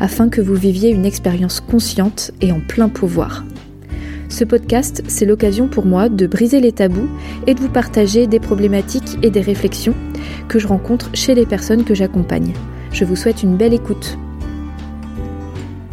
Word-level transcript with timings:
afin 0.00 0.28
que 0.28 0.40
vous 0.40 0.54
viviez 0.54 0.90
une 0.90 1.04
expérience 1.04 1.60
consciente 1.60 2.32
et 2.40 2.50
en 2.50 2.60
plein 2.60 2.88
pouvoir. 2.88 3.44
Ce 4.30 4.44
podcast, 4.44 5.02
c'est 5.08 5.26
l'occasion 5.26 5.68
pour 5.68 5.84
moi 5.84 6.08
de 6.08 6.26
briser 6.26 6.60
les 6.60 6.72
tabous 6.72 7.08
et 7.46 7.54
de 7.54 7.60
vous 7.60 7.68
partager 7.68 8.26
des 8.26 8.40
problématiques 8.40 9.18
et 9.22 9.30
des 9.30 9.40
réflexions 9.40 9.94
que 10.48 10.58
je 10.58 10.68
rencontre 10.68 11.10
chez 11.14 11.34
les 11.34 11.46
personnes 11.46 11.84
que 11.84 11.94
j'accompagne. 11.94 12.54
Je 12.92 13.04
vous 13.04 13.16
souhaite 13.16 13.42
une 13.42 13.56
belle 13.56 13.74
écoute. 13.74 14.16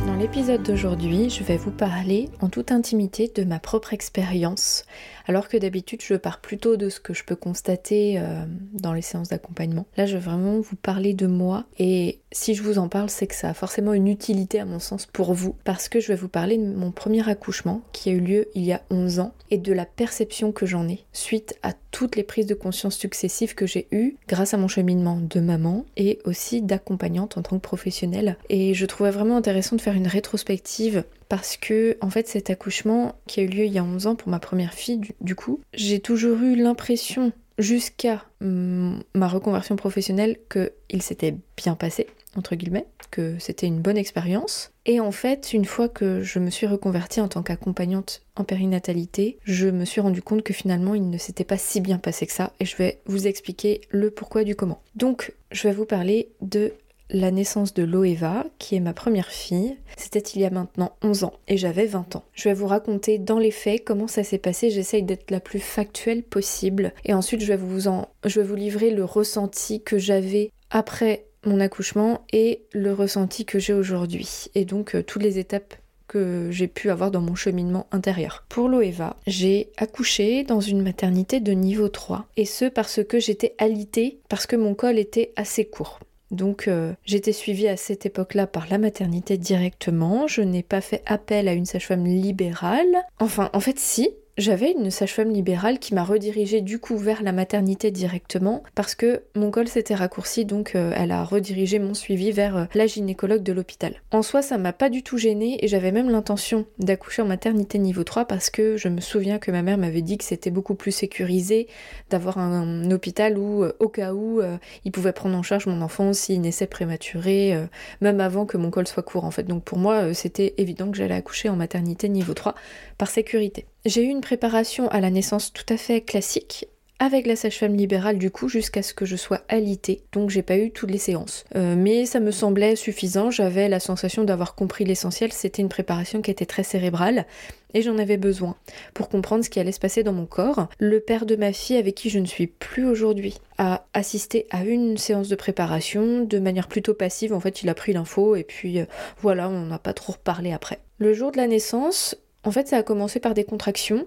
Dans 0.05 0.15
l'épisode 0.15 0.63
d'aujourd'hui, 0.63 1.29
je 1.29 1.43
vais 1.43 1.57
vous 1.57 1.71
parler 1.71 2.29
en 2.39 2.49
toute 2.49 2.71
intimité 2.71 3.31
de 3.35 3.43
ma 3.43 3.59
propre 3.59 3.93
expérience 3.93 4.85
alors 5.27 5.49
que 5.49 5.57
d'habitude 5.57 6.01
je 6.01 6.15
pars 6.15 6.39
plutôt 6.39 6.77
de 6.77 6.89
ce 6.89 6.99
que 6.99 7.13
je 7.13 7.23
peux 7.23 7.35
constater 7.35 8.17
euh, 8.17 8.45
dans 8.73 8.93
les 8.93 9.01
séances 9.01 9.29
d'accompagnement. 9.29 9.85
Là 9.97 10.05
je 10.05 10.13
vais 10.13 10.23
vraiment 10.23 10.59
vous 10.59 10.75
parler 10.75 11.13
de 11.13 11.27
moi 11.27 11.65
et 11.77 12.19
si 12.31 12.55
je 12.55 12.63
vous 12.63 12.77
en 12.77 12.89
parle 12.89 13.09
c'est 13.09 13.27
que 13.27 13.35
ça 13.35 13.49
a 13.49 13.53
forcément 13.53 13.93
une 13.93 14.07
utilité 14.07 14.59
à 14.59 14.65
mon 14.65 14.79
sens 14.79 15.05
pour 15.05 15.33
vous 15.33 15.55
parce 15.63 15.89
que 15.89 15.99
je 15.99 16.07
vais 16.07 16.15
vous 16.15 16.27
parler 16.27 16.57
de 16.57 16.65
mon 16.65 16.91
premier 16.91 17.27
accouchement 17.29 17.81
qui 17.93 18.09
a 18.09 18.13
eu 18.13 18.19
lieu 18.19 18.47
il 18.53 18.63
y 18.63 18.73
a 18.73 18.81
11 18.89 19.19
ans 19.19 19.33
et 19.49 19.57
de 19.57 19.73
la 19.73 19.85
perception 19.85 20.51
que 20.51 20.65
j'en 20.65 20.87
ai 20.87 21.05
suite 21.13 21.57
à 21.63 21.73
toutes 21.91 22.15
les 22.15 22.23
prises 22.23 22.45
de 22.45 22.53
conscience 22.53 22.95
successives 22.95 23.55
que 23.55 23.65
j'ai 23.65 23.87
eues 23.91 24.15
grâce 24.27 24.53
à 24.53 24.57
mon 24.57 24.67
cheminement 24.67 25.17
de 25.17 25.39
maman 25.39 25.85
et 25.95 26.19
aussi 26.25 26.61
d'accompagnante 26.61 27.37
en 27.37 27.41
tant 27.41 27.57
que 27.57 27.61
professionnelle. 27.61 28.37
Et 28.49 28.73
je 28.73 28.85
trouvais 28.85 29.11
vraiment 29.11 29.37
intéressant 29.37 29.75
de 29.75 29.81
faire 29.81 29.95
une 29.95 30.07
rétrospective 30.07 31.03
parce 31.29 31.57
que 31.57 31.97
en 32.01 32.09
fait 32.09 32.27
cet 32.27 32.49
accouchement 32.49 33.15
qui 33.25 33.39
a 33.39 33.43
eu 33.43 33.47
lieu 33.47 33.65
il 33.65 33.73
y 33.73 33.79
a 33.79 33.83
11 33.83 34.07
ans 34.07 34.15
pour 34.15 34.29
ma 34.29 34.39
première 34.39 34.73
fille 34.73 35.01
du, 35.21 35.35
coup, 35.35 35.59
j'ai 35.73 35.99
toujours 35.99 36.37
eu 36.39 36.55
l'impression 36.55 37.31
jusqu'à 37.57 38.23
ma 38.39 39.27
reconversion 39.27 39.75
professionnelle 39.75 40.37
qu'il 40.49 41.01
s'était 41.01 41.35
bien 41.55 41.75
passé 41.75 42.07
entre 42.37 42.55
guillemets, 42.55 42.87
que 43.11 43.35
c'était 43.39 43.67
une 43.67 43.81
bonne 43.81 43.97
expérience. 43.97 44.71
Et 44.85 44.99
en 44.99 45.11
fait, 45.11 45.53
une 45.53 45.65
fois 45.65 45.89
que 45.89 46.21
je 46.21 46.39
me 46.39 46.49
suis 46.49 46.67
reconvertie 46.67 47.19
en 47.19 47.27
tant 47.27 47.43
qu'accompagnante 47.43 48.21
en 48.35 48.43
périnatalité, 48.43 49.39
je 49.43 49.67
me 49.67 49.85
suis 49.85 50.01
rendu 50.01 50.21
compte 50.21 50.43
que 50.43 50.53
finalement 50.53 50.95
il 50.95 51.09
ne 51.09 51.17
s'était 51.17 51.43
pas 51.43 51.57
si 51.57 51.81
bien 51.81 51.97
passé 51.97 52.25
que 52.25 52.33
ça 52.33 52.53
et 52.59 52.65
je 52.65 52.77
vais 52.77 52.99
vous 53.05 53.27
expliquer 53.27 53.81
le 53.89 54.11
pourquoi 54.11 54.43
du 54.43 54.55
comment. 54.55 54.81
Donc, 54.95 55.33
je 55.51 55.67
vais 55.67 55.73
vous 55.73 55.85
parler 55.85 56.29
de 56.41 56.73
la 57.09 57.31
naissance 57.31 57.73
de 57.73 57.83
Loeva, 57.83 58.45
qui 58.59 58.75
est 58.75 58.81
ma 58.81 58.93
première 58.93 59.29
fille. 59.29 59.77
C'était 59.95 60.19
il 60.19 60.41
y 60.41 60.45
a 60.45 60.49
maintenant 60.49 60.93
11 61.01 61.23
ans 61.23 61.33
et 61.47 61.57
j'avais 61.57 61.85
20 61.85 62.15
ans. 62.15 62.25
Je 62.33 62.49
vais 62.49 62.53
vous 62.53 62.67
raconter 62.67 63.17
dans 63.17 63.39
les 63.39 63.51
faits 63.51 63.83
comment 63.85 64.07
ça 64.07 64.23
s'est 64.23 64.37
passé. 64.37 64.69
J'essaye 64.69 65.03
d'être 65.03 65.31
la 65.31 65.39
plus 65.39 65.59
factuelle 65.59 66.23
possible. 66.23 66.93
Et 67.05 67.13
ensuite, 67.13 67.41
je 67.41 67.47
vais 67.47 67.57
vous, 67.57 67.87
en... 67.87 68.09
je 68.25 68.41
vais 68.41 68.47
vous 68.47 68.55
livrer 68.55 68.91
le 68.91 69.05
ressenti 69.05 69.81
que 69.81 69.97
j'avais 69.97 70.51
après 70.69 71.26
mon 71.47 71.59
accouchement 71.59 72.25
et 72.31 72.61
le 72.71 72.93
ressenti 72.93 73.45
que 73.45 73.59
j'ai 73.59 73.73
aujourd'hui. 73.73 74.47
Et 74.55 74.65
donc, 74.65 74.95
euh, 74.95 75.03
toutes 75.03 75.23
les 75.23 75.39
étapes 75.39 75.75
que 76.07 76.49
j'ai 76.51 76.67
pu 76.67 76.89
avoir 76.89 77.11
dans 77.11 77.21
mon 77.21 77.35
cheminement 77.35 77.87
intérieur. 77.91 78.45
Pour 78.49 78.69
Loeva, 78.69 79.17
j'ai 79.27 79.69
accouché 79.77 80.43
dans 80.43 80.61
une 80.61 80.81
maternité 80.81 81.39
de 81.39 81.51
niveau 81.51 81.89
3 81.89 82.27
et 82.37 82.45
ce 82.45 82.65
parce 82.65 83.03
que 83.03 83.19
j'étais 83.19 83.55
alitée 83.57 84.19
parce 84.29 84.45
que 84.47 84.55
mon 84.55 84.73
col 84.73 84.97
était 84.97 85.33
assez 85.35 85.65
court. 85.65 85.99
Donc 86.31 86.67
euh, 86.67 86.93
j'étais 87.05 87.31
suivie 87.31 87.67
à 87.67 87.77
cette 87.77 88.05
époque-là 88.05 88.47
par 88.47 88.67
la 88.69 88.77
maternité 88.77 89.37
directement, 89.37 90.27
je 90.27 90.41
n'ai 90.41 90.63
pas 90.63 90.81
fait 90.81 91.01
appel 91.05 91.47
à 91.47 91.53
une 91.53 91.65
sage-femme 91.65 92.05
libérale. 92.05 93.05
Enfin, 93.19 93.49
en 93.53 93.59
fait 93.59 93.79
si, 93.79 94.09
j'avais 94.37 94.71
une 94.71 94.91
sage-femme 94.91 95.31
libérale 95.31 95.79
qui 95.79 95.95
m'a 95.95 96.03
redirigée 96.03 96.61
du 96.61 96.77
coup 96.77 96.95
vers 96.95 97.23
la 97.23 97.31
maternité 97.31 97.89
directement 97.89 98.61
parce 98.75 98.93
que 98.93 99.23
mon 99.35 99.49
col 99.49 99.67
s'était 99.67 99.95
raccourci 99.95 100.45
donc 100.45 100.75
euh, 100.75 100.93
elle 100.95 101.11
a 101.11 101.23
redirigé 101.23 101.79
mon 101.79 101.95
suivi 101.95 102.31
vers 102.31 102.55
euh, 102.55 102.65
la 102.75 102.85
gynécologue 102.85 103.41
de 103.41 103.51
l'hôpital. 103.51 103.95
En 104.11 104.21
soi 104.21 104.43
ça 104.43 104.59
m'a 104.59 104.73
pas 104.73 104.89
du 104.89 105.01
tout 105.01 105.17
gênée 105.17 105.57
et 105.65 105.67
j'avais 105.67 105.91
même 105.91 106.11
l'intention 106.11 106.67
d'accoucher 106.77 107.23
en 107.23 107.25
maternité 107.25 107.79
niveau 107.79 108.03
3 108.03 108.25
parce 108.25 108.51
que 108.51 108.77
je 108.77 108.89
me 108.89 109.01
souviens 109.01 109.39
que 109.39 109.49
ma 109.49 109.63
mère 109.63 109.79
m'avait 109.79 110.03
dit 110.03 110.19
que 110.19 110.23
c'était 110.23 110.51
beaucoup 110.51 110.75
plus 110.75 110.91
sécurisé 110.91 111.67
d'avoir 112.11 112.37
un, 112.37 112.91
hôpital 112.91 113.39
où 113.39 113.63
euh, 113.63 113.73
au 113.79 113.89
cas 113.89 114.13
où 114.13 114.41
il 114.85 114.91
pouvait 114.91 115.13
prendre 115.13 115.35
en 115.35 115.43
charge 115.43 115.65
mon 115.65 115.81
enfant 115.81 116.13
s'il 116.13 116.41
naissait 116.41 116.67
prématuré 116.67 117.57
même 118.01 118.21
avant 118.21 118.45
que 118.45 118.57
mon 118.57 118.69
col 118.69 118.87
soit 118.87 119.03
court 119.03 119.25
en 119.25 119.31
fait. 119.31 119.43
Donc 119.43 119.63
pour 119.63 119.77
moi 119.77 120.13
c'était 120.13 120.53
évident 120.57 120.91
que 120.91 120.97
j'allais 120.97 121.15
accoucher 121.15 121.49
en 121.49 121.55
maternité 121.55 122.07
niveau 122.07 122.33
3 122.33 122.53
par 122.97 123.09
sécurité. 123.09 123.65
J'ai 123.87 124.03
eu 124.03 124.09
une 124.09 124.19
préparation 124.19 124.89
à 124.89 124.99
la 124.99 125.09
naissance 125.09 125.53
tout 125.53 125.63
à 125.69 125.77
fait 125.77 126.01
classique 126.01 126.67
avec 126.99 127.25
la 127.25 127.37
sage-femme 127.37 127.75
libérale 127.75 128.17
du 128.17 128.31
coup 128.31 128.49
jusqu'à 128.49 128.81
ce 128.81 128.93
que 128.93 129.05
je 129.05 129.15
sois 129.15 129.39
alitée, 129.47 130.01
donc 130.11 130.29
j'ai 130.29 130.41
pas 130.41 130.57
eu 130.57 130.71
toutes 130.71 130.91
les 130.91 130.97
séances. 130.97 131.45
Euh, 131.55 131.75
mais 131.77 132.05
ça 132.05 132.19
me 132.19 132.31
semblait 132.31 132.75
suffisant, 132.75 133.31
j'avais 133.31 133.69
la 133.69 133.79
sensation 133.79 134.25
d'avoir 134.25 134.55
compris 134.55 134.83
l'essentiel, 134.83 135.31
c'était 135.31 135.61
une 135.61 135.69
préparation 135.69 136.21
qui 136.21 136.31
était 136.31 136.45
très 136.45 136.63
cérébrale 136.63 137.25
et 137.73 137.81
j'en 137.81 137.97
avais 137.97 138.17
besoin 138.17 138.57
pour 138.93 139.07
comprendre 139.07 139.45
ce 139.45 139.49
qui 139.49 139.61
allait 139.61 139.71
se 139.71 139.79
passer 139.79 140.03
dans 140.03 140.11
mon 140.11 140.25
corps. 140.25 140.67
Le 140.79 140.99
père 140.99 141.25
de 141.25 141.37
ma 141.37 141.53
fille 141.53 141.77
avec 141.77 141.95
qui 141.95 142.09
je 142.09 142.19
ne 142.19 142.25
suis 142.25 142.47
plus 142.47 142.85
aujourd'hui 142.85 143.35
a 143.57 143.85
assisté 143.93 144.47
à 144.49 144.65
une 144.65 144.97
séance 144.97 145.29
de 145.29 145.35
préparation 145.35 146.25
de 146.25 146.39
manière 146.39 146.67
plutôt 146.67 146.93
passive, 146.93 147.31
en 147.31 147.39
fait 147.39 147.61
il 147.61 147.69
a 147.69 147.73
pris 147.73 147.93
l'info 147.93 148.35
et 148.35 148.43
puis 148.43 148.79
euh, 148.79 148.85
voilà, 149.21 149.47
on 149.47 149.67
n'a 149.67 149.79
pas 149.79 149.93
trop 149.93 150.11
reparlé 150.11 150.51
après. 150.51 150.79
Le 150.97 151.13
jour 151.13 151.31
de 151.31 151.37
la 151.37 151.47
naissance, 151.47 152.17
en 152.43 152.51
fait, 152.51 152.67
ça 152.67 152.77
a 152.77 152.83
commencé 152.83 153.19
par 153.19 153.33
des 153.33 153.43
contractions 153.43 154.05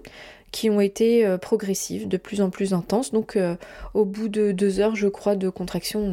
qui 0.51 0.69
ont 0.69 0.81
été 0.81 1.25
euh, 1.25 1.37
progressives, 1.37 2.07
de 2.07 2.17
plus 2.17 2.41
en 2.41 2.49
plus 2.49 2.73
intenses. 2.73 3.11
Donc, 3.11 3.35
euh, 3.35 3.55
au 3.93 4.05
bout 4.05 4.27
de 4.27 4.51
deux 4.51 4.79
heures, 4.79 4.95
je 4.95 5.07
crois, 5.07 5.35
de 5.35 5.49
contractions, 5.49 6.09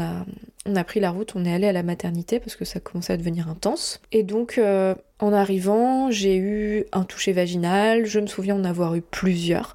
on 0.67 0.77
a, 0.77 0.85
pris 0.85 1.01
la 1.01 1.11
route, 1.11 1.33
on 1.35 1.45
est 1.45 1.53
allé 1.53 1.67
à 1.67 1.73
la 1.73 1.83
maternité 1.83 2.39
parce 2.39 2.55
que 2.55 2.65
ça 2.65 2.79
commençait 2.79 3.13
à 3.13 3.17
devenir 3.17 3.49
intense. 3.49 4.01
Et 4.13 4.23
donc, 4.23 4.59
euh, 4.59 4.95
en 5.19 5.33
arrivant, 5.33 6.11
j'ai 6.11 6.37
eu 6.37 6.85
un 6.93 7.05
toucher 7.05 7.33
vaginal. 7.33 8.07
Je 8.07 8.21
me 8.21 8.27
souviens 8.27 8.57
en 8.57 8.65
avoir 8.65 8.95
eu 8.95 9.01
plusieurs. 9.01 9.75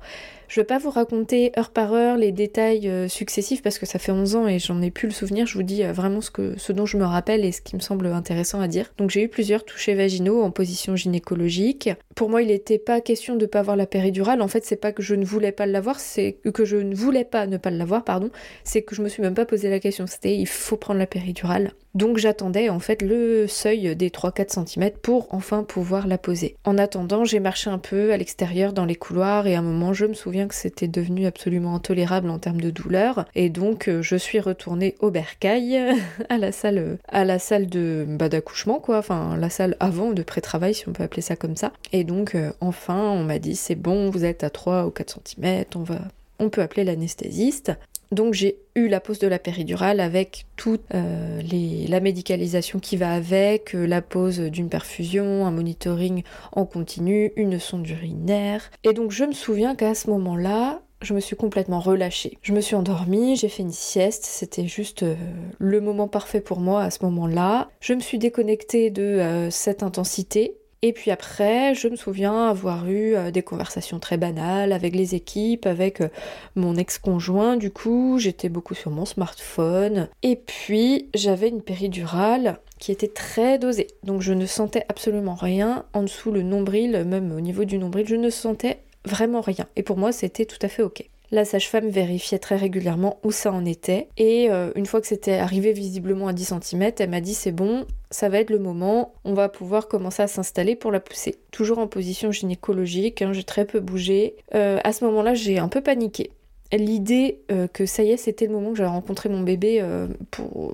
Je 0.53 0.59
vais 0.59 0.65
pas 0.65 0.77
vous 0.77 0.91
raconter 0.91 1.51
heure 1.57 1.71
par 1.71 1.93
heure 1.93 2.15
les 2.15 2.31
détails 2.31 2.87
euh, 2.87 3.07
successifs 3.07 3.63
parce 3.63 3.79
que 3.79 3.87
ça 3.87 3.97
fait 3.97 4.11
11 4.11 4.35
ans 4.35 4.47
et 4.47 4.59
j'en 4.59 4.83
ai 4.83 4.91
plus 4.91 5.07
le 5.07 5.13
souvenir. 5.13 5.47
Je 5.47 5.55
vous 5.55 5.63
dis 5.63 5.83
euh, 5.83 5.91
vraiment 5.91 6.19
ce, 6.21 6.71
dont 6.71 6.85
je 6.85 6.97
me 6.97 7.05
rappelle 7.05 7.43
et 7.43 7.51
ce 7.51 7.63
qui 7.63 7.75
me 7.75 7.81
semble 7.81 8.05
intéressant 8.05 8.61
à 8.61 8.67
dire. 8.67 8.93
Donc 8.99 9.09
j'ai 9.09 9.23
eu 9.23 9.29
plusieurs 9.29 9.65
touchés 9.65 9.95
vaginaux 9.95 10.43
en 10.43 10.51
position 10.51 10.95
gynécologique. 10.95 11.89
Pour 12.13 12.29
moi, 12.29 12.43
il 12.43 12.49
n'était 12.49 12.77
pas 12.77 13.01
question 13.01 13.35
de 13.35 13.47
pas 13.47 13.61
avoir 13.61 13.75
la 13.75 13.87
péridurale. 13.87 14.43
En 14.43 14.47
fait, 14.47 14.63
c'est 14.63 14.75
pas 14.75 14.91
que 14.91 15.01
je 15.01 15.15
ne 15.15 15.25
voulais 15.25 15.53
pas 15.53 15.65
l'avoir, 15.65 15.99
c'est 15.99 16.37
que 16.53 16.65
je 16.65 16.77
ne 16.77 16.93
voulais 16.93 17.25
pas 17.25 17.47
ne 17.47 17.57
pas 17.57 17.71
l'avoir, 17.71 18.03
pardon. 18.03 18.29
C'est 18.63 18.83
que 18.83 18.93
je 18.93 19.01
me 19.01 19.09
suis 19.09 19.23
même 19.23 19.33
pas 19.33 19.47
posé 19.47 19.71
la 19.71 19.79
question. 19.79 20.05
C'était 20.05 20.37
il 20.37 20.45
faut 20.45 20.77
prendre 20.77 20.99
la 20.99 21.07
péridurale. 21.07 21.71
Donc 21.95 22.17
j'attendais 22.17 22.69
en 22.69 22.79
fait 22.79 23.01
le 23.01 23.45
seuil 23.47 23.95
des 23.95 24.09
3-4 24.09 24.65
cm 24.65 24.91
pour 25.01 25.27
enfin 25.31 25.63
pouvoir 25.63 26.07
la 26.07 26.17
poser. 26.17 26.55
En 26.65 26.77
attendant, 26.77 27.23
j'ai 27.23 27.39
marché 27.39 27.69
un 27.69 27.77
peu 27.77 28.11
à 28.11 28.17
l'extérieur 28.17 28.73
dans 28.73 28.85
les 28.85 28.95
couloirs 28.95 29.45
et 29.45 29.55
à 29.55 29.59
un 29.59 29.63
moment 29.63 29.93
je 29.93 30.05
me 30.05 30.13
souviens 30.13 30.47
que 30.47 30.55
c'était 30.55 30.87
devenu 30.87 31.25
absolument 31.25 31.75
intolérable 31.75 32.29
en 32.29 32.39
termes 32.39 32.61
de 32.61 32.71
douleur 32.71 33.25
et 33.35 33.49
donc 33.49 33.87
euh, 33.87 34.01
je 34.01 34.15
suis 34.15 34.39
retournée 34.39 34.95
au 34.99 35.11
bercail 35.11 35.79
à 36.29 36.37
la 36.37 36.51
salle 36.51 37.67
de 37.67 38.05
bah, 38.07 38.29
d'accouchement 38.29 38.79
quoi, 38.79 38.97
enfin 38.97 39.37
la 39.37 39.49
salle 39.49 39.77
avant 39.79 40.11
de 40.11 40.23
pré-travail 40.23 40.73
si 40.73 40.89
on 40.89 40.93
peut 40.93 41.03
appeler 41.03 41.21
ça 41.21 41.35
comme 41.35 41.55
ça. 41.55 41.71
Et 41.91 42.03
donc 42.03 42.33
euh, 42.33 42.51
enfin 42.59 42.99
on 43.11 43.23
m'a 43.23 43.37
dit 43.37 43.55
c'est 43.55 43.75
bon, 43.75 44.09
vous 44.09 44.25
êtes 44.25 44.43
à 44.43 44.49
3 44.49 44.87
ou 44.87 44.89
4 44.89 45.19
cm, 45.25 45.65
on 45.75 45.83
va 45.83 45.99
on 46.39 46.49
peut 46.49 46.61
appeler 46.61 46.83
l'anesthésiste. 46.83 47.71
Donc 48.13 48.33
j'ai 48.33 48.59
eu 48.75 48.87
la 48.87 48.99
pose 48.99 49.19
de 49.19 49.27
la 49.27 49.39
péridurale 49.39 49.99
avec 49.99 50.45
toute 50.55 50.81
euh, 50.93 51.41
la 51.89 51.99
médicalisation 51.99 52.79
qui 52.79 52.95
va 52.95 53.11
avec, 53.11 53.75
euh, 53.75 53.85
la 53.85 54.01
pose 54.01 54.39
d'une 54.39 54.69
perfusion, 54.69 55.45
un 55.45 55.51
monitoring 55.51 56.23
en 56.51 56.65
continu, 56.65 57.31
une 57.35 57.59
sonde 57.59 57.87
urinaire. 57.87 58.69
Et 58.83 58.93
donc 58.93 59.11
je 59.11 59.25
me 59.25 59.33
souviens 59.33 59.75
qu'à 59.75 59.95
ce 59.95 60.09
moment-là, 60.11 60.81
je 61.01 61.13
me 61.13 61.19
suis 61.19 61.35
complètement 61.35 61.79
relâchée. 61.79 62.37
Je 62.41 62.53
me 62.53 62.61
suis 62.61 62.75
endormie, 62.75 63.35
j'ai 63.35 63.49
fait 63.49 63.63
une 63.63 63.71
sieste, 63.71 64.23
c'était 64.23 64.67
juste 64.67 65.03
euh, 65.03 65.15
le 65.57 65.81
moment 65.81 66.07
parfait 66.07 66.41
pour 66.41 66.59
moi 66.59 66.83
à 66.83 66.91
ce 66.91 67.03
moment-là. 67.03 67.69
Je 67.81 67.93
me 67.93 67.99
suis 67.99 68.19
déconnectée 68.19 68.89
de 68.89 69.47
cette 69.49 69.83
intensité 69.83 70.55
Et 70.85 70.91
puis 70.91 71.11
après, 71.11 71.73
je 71.75 71.87
me 71.87 71.95
souviens 71.95 72.49
avoir 72.49 72.89
eu 72.89 73.15
euh, 73.15 73.31
des 73.31 73.41
conversations 73.41 73.99
très 73.99 74.17
banales 74.17 74.73
avec 74.73 74.93
les 74.93 75.15
équipes, 75.15 75.65
avec 75.65 76.01
euh, 76.01 76.09
mon 76.57 76.75
ex-conjoint, 76.75 77.55
du 77.55 77.71
coup, 77.71 78.17
j'étais 78.19 78.49
beaucoup 78.49 78.73
sur 78.73 78.91
mon 78.91 79.05
smartphone. 79.05 80.09
Et 80.23 80.35
puis, 80.35 81.09
j'avais 81.15 81.47
une 81.47 81.61
péridurale 81.61 82.59
qui 82.79 82.91
était 82.91 83.07
très 83.07 83.57
dosée. 83.57 83.87
Donc 84.03 84.21
je 84.21 84.33
ne 84.33 84.45
sentais 84.45 84.85
absolument 84.89 85.35
rien 85.35 85.85
en 85.93 86.03
dessous 86.03 86.33
le 86.33 86.43
nombril, 86.43 87.05
même 87.07 87.31
au 87.31 87.39
niveau 87.39 87.63
du 87.63 87.77
nombril, 87.77 88.05
je 88.05 88.17
ne 88.17 88.29
sentais 88.29 88.79
vraiment 89.05 89.39
rien. 89.39 89.67
Et 89.77 89.83
pour 89.83 89.95
moi, 89.95 90.11
c'était 90.11 90.45
tout 90.45 90.59
à 90.61 90.67
fait 90.67 90.83
ok. 90.83 91.09
La 91.33 91.45
sage-femme 91.45 91.89
vérifiait 91.89 92.37
très 92.37 92.57
régulièrement 92.57 93.17
où 93.23 93.31
ça 93.31 93.51
en 93.51 93.65
était 93.65 94.07
et 94.17 94.51
euh, 94.51 94.69
une 94.75 94.85
fois 94.85 95.01
que 95.01 95.07
c'était 95.07 95.33
arrivé 95.33 95.73
visiblement 95.73 96.27
à 96.27 96.33
10 96.33 96.53
cm, 96.61 96.91
elle 96.99 97.09
m'a 97.09 97.21
dit 97.21 97.33
c'est 97.33 97.51
bon, 97.51 97.87
ça 98.11 98.29
va 98.29 98.37
être 98.37 98.51
le 98.51 98.59
moment, 98.59 99.15
on 99.25 99.33
va 99.33 99.49
pouvoir 99.49 99.87
commencer 99.87 100.21
à 100.21 100.27
s'installer 100.27 100.75
pour 100.75 100.91
la 100.91 100.99
pousser. 100.99 101.33
Toujours 101.49 101.79
en 101.79 101.87
position 101.87 102.31
gynécologique, 102.31 103.23
hein, 103.23 103.33
j'ai 103.33 103.43
très 103.43 103.65
peu 103.65 103.79
bougé. 103.79 104.35
Euh, 104.53 104.77
à 104.83 104.93
ce 104.93 105.03
moment-là, 105.05 105.33
j'ai 105.33 105.57
un 105.57 105.69
peu 105.69 105.81
paniqué 105.81 106.29
l'idée 106.71 107.39
euh, 107.51 107.67
que 107.67 107.87
ça 107.87 108.03
y 108.03 108.11
est, 108.11 108.17
c'était 108.17 108.45
le 108.45 108.51
moment 108.51 108.69
que 108.69 108.77
j'avais 108.77 108.89
rencontré 108.89 109.27
mon 109.27 109.41
bébé. 109.41 109.83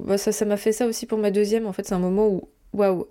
Bah, 0.05 0.17
ça, 0.17 0.33
ça 0.33 0.43
m'a 0.43 0.57
fait 0.57 0.73
ça 0.73 0.87
aussi 0.87 1.05
pour 1.05 1.17
ma 1.17 1.31
deuxième. 1.31 1.67
En 1.67 1.73
fait, 1.73 1.85
c'est 1.85 1.95
un 1.95 1.99
moment 1.99 2.27
où 2.27 2.49
waouh, 2.73 3.07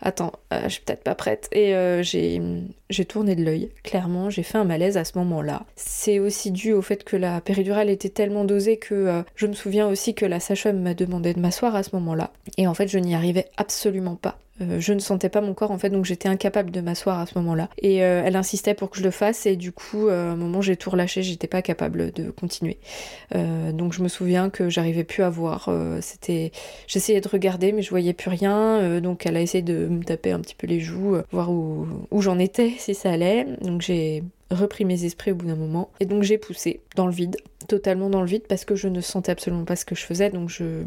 attends, 0.00 0.32
euh, 0.52 0.62
je 0.64 0.68
suis 0.68 0.82
peut-être 0.82 1.04
pas 1.04 1.14
prête. 1.14 1.48
Et 1.52 1.74
euh, 1.74 2.02
j'ai 2.02 3.04
tourné 3.04 3.34
de 3.36 3.44
l'œil, 3.44 3.70
clairement, 3.82 4.30
j'ai 4.30 4.42
fait 4.42 4.58
un 4.58 4.64
malaise 4.64 4.96
à 4.96 5.04
ce 5.04 5.18
moment-là. 5.18 5.64
C'est 5.76 6.18
aussi 6.18 6.50
dû 6.50 6.72
au 6.72 6.82
fait 6.82 7.04
que 7.04 7.16
la 7.16 7.40
péridurale 7.40 7.90
était 7.90 8.08
tellement 8.08 8.44
dosée 8.44 8.76
que 8.76 8.94
euh, 8.94 9.22
je 9.36 9.46
me 9.46 9.54
souviens 9.54 9.88
aussi 9.88 10.14
que 10.14 10.26
la 10.26 10.40
sage-femme 10.40 10.80
m'a 10.80 10.94
demandé 10.94 11.34
de 11.34 11.40
m'asseoir 11.40 11.74
à 11.74 11.82
ce 11.82 11.90
moment-là. 11.94 12.32
Et 12.56 12.66
en 12.66 12.74
fait, 12.74 12.88
je 12.88 12.98
n'y 12.98 13.14
arrivais 13.14 13.46
absolument 13.56 14.16
pas. 14.16 14.38
Euh, 14.60 14.80
je 14.80 14.92
ne 14.92 14.98
sentais 14.98 15.28
pas 15.28 15.40
mon 15.40 15.54
corps 15.54 15.70
en 15.70 15.78
fait, 15.78 15.90
donc 15.90 16.04
j'étais 16.04 16.28
incapable 16.28 16.70
de 16.70 16.80
m'asseoir 16.80 17.18
à 17.18 17.26
ce 17.26 17.38
moment-là. 17.38 17.68
Et 17.78 18.04
euh, 18.04 18.22
elle 18.24 18.36
insistait 18.36 18.74
pour 18.74 18.90
que 18.90 18.98
je 18.98 19.02
le 19.02 19.10
fasse, 19.10 19.46
et 19.46 19.56
du 19.56 19.72
coup, 19.72 20.08
euh, 20.08 20.30
à 20.30 20.32
un 20.32 20.36
moment, 20.36 20.60
j'ai 20.60 20.76
tout 20.76 20.90
relâché, 20.90 21.22
j'étais 21.22 21.46
pas 21.46 21.62
capable 21.62 22.12
de 22.12 22.30
continuer. 22.30 22.78
donc 23.34 23.92
je 23.92 24.02
me 24.02 24.08
souviens 24.08 24.50
que 24.50 24.68
j'arrivais 24.68 25.04
plus 25.04 25.22
à 25.22 25.30
voir. 25.30 25.70
C'était, 26.00 26.52
j'essayais 26.86 27.20
de 27.20 27.28
regarder, 27.28 27.72
mais 27.72 27.82
je 27.82 27.90
voyais 27.90 28.12
plus 28.12 28.30
rien. 28.30 29.00
donc 29.00 29.26
elle 29.26 29.36
a 29.36 29.40
essayé 29.40 29.62
de 29.62 29.86
me 29.86 30.02
taper 30.04 30.32
un 30.32 30.40
petit 30.40 30.54
peu 30.54 30.66
les 30.66 30.80
joues, 30.80 31.16
voir 31.30 31.50
où, 31.50 31.86
où 32.10 32.22
j'en 32.22 32.38
étais, 32.38 32.72
si 32.78 32.94
ça 32.94 33.10
allait. 33.10 33.46
Donc 33.62 33.80
j'ai 33.80 34.22
repris 34.50 34.84
mes 34.84 35.04
esprits 35.04 35.32
au 35.32 35.34
bout 35.34 35.46
d'un 35.46 35.56
moment. 35.56 35.90
Et 36.00 36.06
donc 36.06 36.22
j'ai 36.22 36.38
poussé 36.38 36.80
dans 36.96 37.06
le 37.06 37.12
vide, 37.12 37.36
totalement 37.68 38.10
dans 38.10 38.20
le 38.20 38.26
vide, 38.26 38.44
parce 38.48 38.64
que 38.64 38.74
je 38.74 38.88
ne 38.88 39.00
sentais 39.00 39.32
absolument 39.32 39.64
pas 39.64 39.76
ce 39.76 39.84
que 39.84 39.94
je 39.94 40.04
faisais. 40.04 40.30
Donc 40.30 40.48
je, 40.48 40.82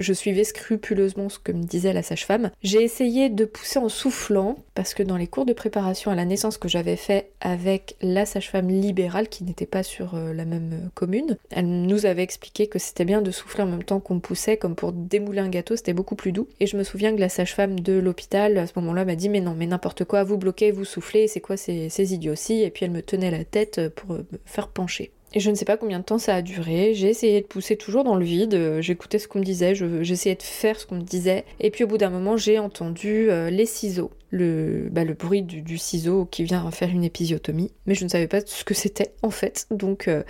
je 0.00 0.12
suivais 0.12 0.44
scrupuleusement 0.44 1.28
ce 1.28 1.38
que 1.38 1.52
me 1.52 1.62
disait 1.62 1.92
la 1.92 2.02
sage-femme. 2.02 2.50
J'ai 2.62 2.82
essayé 2.82 3.28
de 3.28 3.44
pousser 3.44 3.78
en 3.78 3.88
soufflant, 3.88 4.56
parce 4.74 4.94
que 4.94 5.02
dans 5.02 5.16
les 5.16 5.26
cours 5.26 5.44
de 5.44 5.52
préparation 5.52 6.10
à 6.10 6.14
la 6.14 6.24
naissance 6.24 6.58
que 6.58 6.68
j'avais 6.68 6.96
fait 6.96 7.30
avec 7.40 7.96
la 8.00 8.26
sage-femme 8.26 8.68
libérale, 8.68 9.28
qui 9.28 9.44
n'était 9.44 9.66
pas 9.66 9.82
sur 9.82 10.14
euh, 10.14 10.32
la 10.32 10.44
même 10.44 10.70
euh, 10.72 10.88
commune, 10.94 11.36
elle 11.50 11.68
nous 11.68 12.06
avait 12.06 12.22
expliqué 12.22 12.66
que 12.66 12.78
c'était 12.78 13.04
bien 13.04 13.22
de 13.22 13.30
souffler 13.30 13.62
en 13.62 13.66
même 13.66 13.84
temps 13.84 14.00
qu'on 14.00 14.20
poussait, 14.20 14.56
comme 14.56 14.74
pour 14.74 14.92
démouler 14.92 15.40
un 15.40 15.48
gâteau, 15.48 15.76
c'était 15.76 15.92
beaucoup 15.92 16.16
plus 16.16 16.32
doux. 16.32 16.48
Et 16.60 16.66
je 16.66 16.76
me 16.76 16.82
souviens 16.82 17.14
que 17.14 17.20
la 17.20 17.28
sage-femme 17.28 17.78
de 17.78 17.92
l'hôpital, 17.92 18.56
à 18.58 18.66
ce 18.66 18.72
moment-là, 18.76 19.04
m'a 19.04 19.16
dit 19.16 19.28
Mais 19.28 19.40
non, 19.40 19.54
mais 19.56 19.66
n'importe 19.66 20.04
quoi, 20.04 20.24
vous 20.24 20.38
bloquez, 20.38 20.70
vous 20.70 20.84
soufflez, 20.84 21.28
c'est 21.28 21.40
quoi 21.40 21.56
ces, 21.56 21.88
ces 21.90 22.14
idioties? 22.14 22.62
Et 22.62 22.70
puis 22.70 22.84
elle 22.84 22.90
me 22.90 23.02
tenait 23.02 23.30
la 23.30 23.44
tête 23.44 23.88
pour 23.94 24.14
me 24.14 24.24
faire 24.46 24.68
pencher. 24.68 25.12
Et 25.32 25.40
je 25.40 25.50
ne 25.50 25.54
sais 25.54 25.64
pas 25.64 25.76
combien 25.76 26.00
de 26.00 26.04
temps 26.04 26.18
ça 26.18 26.34
a 26.34 26.42
duré. 26.42 26.92
J'ai 26.94 27.08
essayé 27.08 27.40
de 27.40 27.46
pousser 27.46 27.76
toujours 27.76 28.02
dans 28.02 28.16
le 28.16 28.24
vide. 28.24 28.54
Euh, 28.54 28.80
j'écoutais 28.82 29.18
ce 29.18 29.28
qu'on 29.28 29.38
me 29.38 29.44
disait. 29.44 29.74
J'essayais 29.74 30.34
de 30.34 30.42
faire 30.42 30.78
ce 30.78 30.86
qu'on 30.86 30.96
me 30.96 31.02
disait. 31.02 31.44
Et 31.60 31.70
puis 31.70 31.84
au 31.84 31.86
bout 31.86 31.98
d'un 31.98 32.10
moment, 32.10 32.36
j'ai 32.36 32.58
entendu 32.58 33.30
euh, 33.30 33.48
les 33.48 33.66
ciseaux. 33.66 34.10
Le, 34.32 34.88
bah, 34.92 35.02
le 35.02 35.14
bruit 35.14 35.42
du, 35.42 35.76
ciseau 35.76 36.24
qui 36.24 36.44
vient 36.44 36.68
faire 36.70 36.90
une 36.90 37.04
épisiotomie. 37.04 37.72
Mais 37.86 37.94
je 37.94 38.04
ne 38.04 38.08
savais 38.08 38.28
pas 38.28 38.40
ce 38.44 38.64
que 38.64 38.74
c'était 38.74 39.12
en 39.22 39.30
fait. 39.30 39.66
Donc 39.70 40.06
euh, 40.08 40.22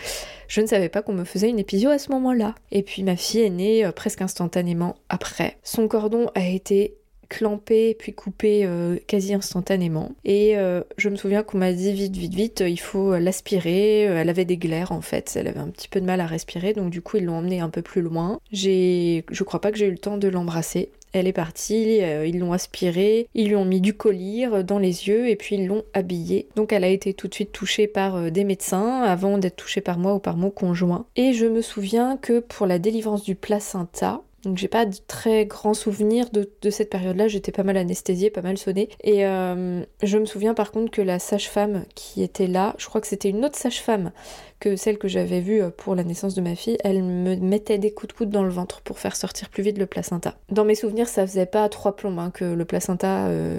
je 0.48 0.60
ne 0.60 0.66
savais 0.66 0.88
pas 0.88 1.02
qu'on 1.02 1.12
me 1.12 1.24
faisait 1.24 1.48
une 1.48 1.58
épisio 1.58 1.90
à 1.90 1.98
ce 1.98 2.10
moment-là. 2.12 2.54
Et 2.70 2.82
puis 2.82 3.02
ma 3.02 3.16
fille 3.16 3.42
est 3.42 3.50
née 3.50 3.90
presque 3.94 4.22
instantanément 4.22 4.96
après. 5.08 5.58
Son 5.62 5.86
cordon 5.86 6.30
a 6.34 6.46
été 6.46 6.94
clampé 7.30 7.96
puis 7.98 8.12
coupé 8.12 8.66
euh, 8.66 8.96
quasi 9.06 9.32
instantanément. 9.32 10.12
Et 10.26 10.58
euh, 10.58 10.82
je 10.98 11.08
me 11.08 11.16
souviens 11.16 11.42
qu'on 11.42 11.56
m'a 11.56 11.72
dit 11.72 11.94
vite, 11.94 12.14
vite, 12.14 12.34
vite, 12.34 12.64
il 12.66 12.78
faut 12.78 13.16
l'aspirer. 13.16 14.02
Elle 14.02 14.28
avait 14.28 14.44
des 14.44 14.58
glaires 14.58 14.92
en 14.92 15.00
fait, 15.00 15.32
elle 15.36 15.46
avait 15.46 15.60
un 15.60 15.68
petit 15.68 15.88
peu 15.88 16.00
de 16.00 16.06
mal 16.06 16.20
à 16.20 16.26
respirer, 16.26 16.74
donc 16.74 16.90
du 16.90 17.00
coup 17.00 17.16
ils 17.16 17.24
l'ont 17.24 17.38
emmenée 17.38 17.60
un 17.60 17.70
peu 17.70 17.80
plus 17.80 18.02
loin. 18.02 18.38
J'ai, 18.52 19.24
je 19.30 19.44
crois 19.44 19.60
pas 19.60 19.70
que 19.72 19.78
j'ai 19.78 19.86
eu 19.86 19.92
le 19.92 19.98
temps 19.98 20.18
de 20.18 20.28
l'embrasser. 20.28 20.90
Elle 21.12 21.26
est 21.26 21.32
partie, 21.32 22.02
euh, 22.02 22.24
ils 22.24 22.38
l'ont 22.38 22.52
aspirée, 22.52 23.26
ils 23.34 23.48
lui 23.48 23.56
ont 23.56 23.64
mis 23.64 23.80
du 23.80 23.94
collier 23.94 24.48
dans 24.64 24.78
les 24.78 25.08
yeux 25.08 25.28
et 25.28 25.34
puis 25.34 25.56
ils 25.56 25.66
l'ont 25.66 25.84
habillée. 25.92 26.48
Donc 26.54 26.72
elle 26.72 26.84
a 26.84 26.88
été 26.88 27.14
tout 27.14 27.26
de 27.26 27.34
suite 27.34 27.52
touchée 27.52 27.86
par 27.86 28.30
des 28.30 28.44
médecins 28.44 29.02
avant 29.02 29.38
d'être 29.38 29.56
touchée 29.56 29.80
par 29.80 29.98
moi 29.98 30.14
ou 30.14 30.18
par 30.18 30.36
mon 30.36 30.50
conjoint. 30.50 31.06
Et 31.16 31.32
je 31.32 31.46
me 31.46 31.62
souviens 31.62 32.16
que 32.16 32.40
pour 32.40 32.66
la 32.66 32.78
délivrance 32.78 33.24
du 33.24 33.34
placenta, 33.34 34.22
donc 34.42 34.56
j'ai 34.56 34.68
pas 34.68 34.86
de 34.86 34.96
très 35.06 35.44
grands 35.44 35.74
souvenirs 35.74 36.26
de, 36.30 36.70
cette 36.70 36.90
période-là, 36.90 37.28
j'étais 37.28 37.52
pas 37.52 37.62
mal 37.62 37.76
anesthésiée, 37.76 38.30
pas 38.30 38.42
mal 38.42 38.56
sonnée. 38.56 38.88
Et 39.02 39.26
euh, 39.26 39.82
je 40.02 40.18
me 40.18 40.24
souviens 40.24 40.54
par 40.54 40.72
contre 40.72 40.90
que 40.90 41.02
la 41.02 41.18
sage-femme 41.18 41.84
qui 41.94 42.22
était 42.22 42.46
là, 42.46 42.74
je 42.78 42.86
crois 42.86 43.00
que 43.00 43.06
c'était 43.06 43.28
une 43.28 43.44
autre 43.44 43.58
sage-femme 43.58 44.12
que 44.58 44.76
celle 44.76 44.98
que 44.98 45.08
j'avais 45.08 45.40
vue 45.40 45.62
euh, 45.62 45.70
pour 45.70 45.94
la 45.94 46.04
naissance 46.04 46.34
de 46.34 46.40
ma 46.40 46.54
fille, 46.54 46.78
elle 46.84 47.02
me 47.02 47.36
mettait 47.36 47.78
des 47.78 47.92
coups 47.92 48.12
de 48.12 48.16
coude 48.16 48.30
dans 48.30 48.42
le 48.42 48.50
ventre 48.50 48.80
pour 48.82 48.98
faire 48.98 49.16
sortir 49.16 49.50
plus 49.50 49.62
vite 49.62 49.78
le 49.78 49.86
placenta. 49.86 50.36
Dans 50.50 50.64
mes 50.64 50.74
souvenirs, 50.74 51.08
ça 51.08 51.26
faisait 51.26 51.46
pas 51.46 51.68
trois 51.68 51.96
plombs 51.96 52.18
hein, 52.18 52.30
que 52.30 52.44
le 52.44 52.64
placenta... 52.64 53.26
Euh, 53.26 53.58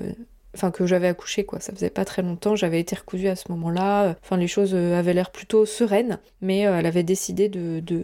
enfin 0.54 0.70
que 0.70 0.86
j'avais 0.86 1.08
accouché 1.08 1.46
quoi, 1.46 1.62
ça 1.62 1.72
faisait 1.72 1.90
pas 1.90 2.04
très 2.04 2.22
longtemps, 2.22 2.58
j'avais 2.58 2.82
été 2.82 2.94
recousue 2.94 3.30
à 3.30 3.38
ce 3.38 3.50
moment-là, 3.52 4.18
enfin 4.22 4.36
les 4.36 4.50
choses 4.50 4.76
avaient 4.76 5.14
l'air 5.14 5.32
plutôt 5.32 5.66
sereines, 5.66 6.20
mais 6.42 6.60
elle 6.60 6.86
avait 6.86 7.04
décidé 7.04 7.48
de, 7.48 7.80
de 7.80 8.04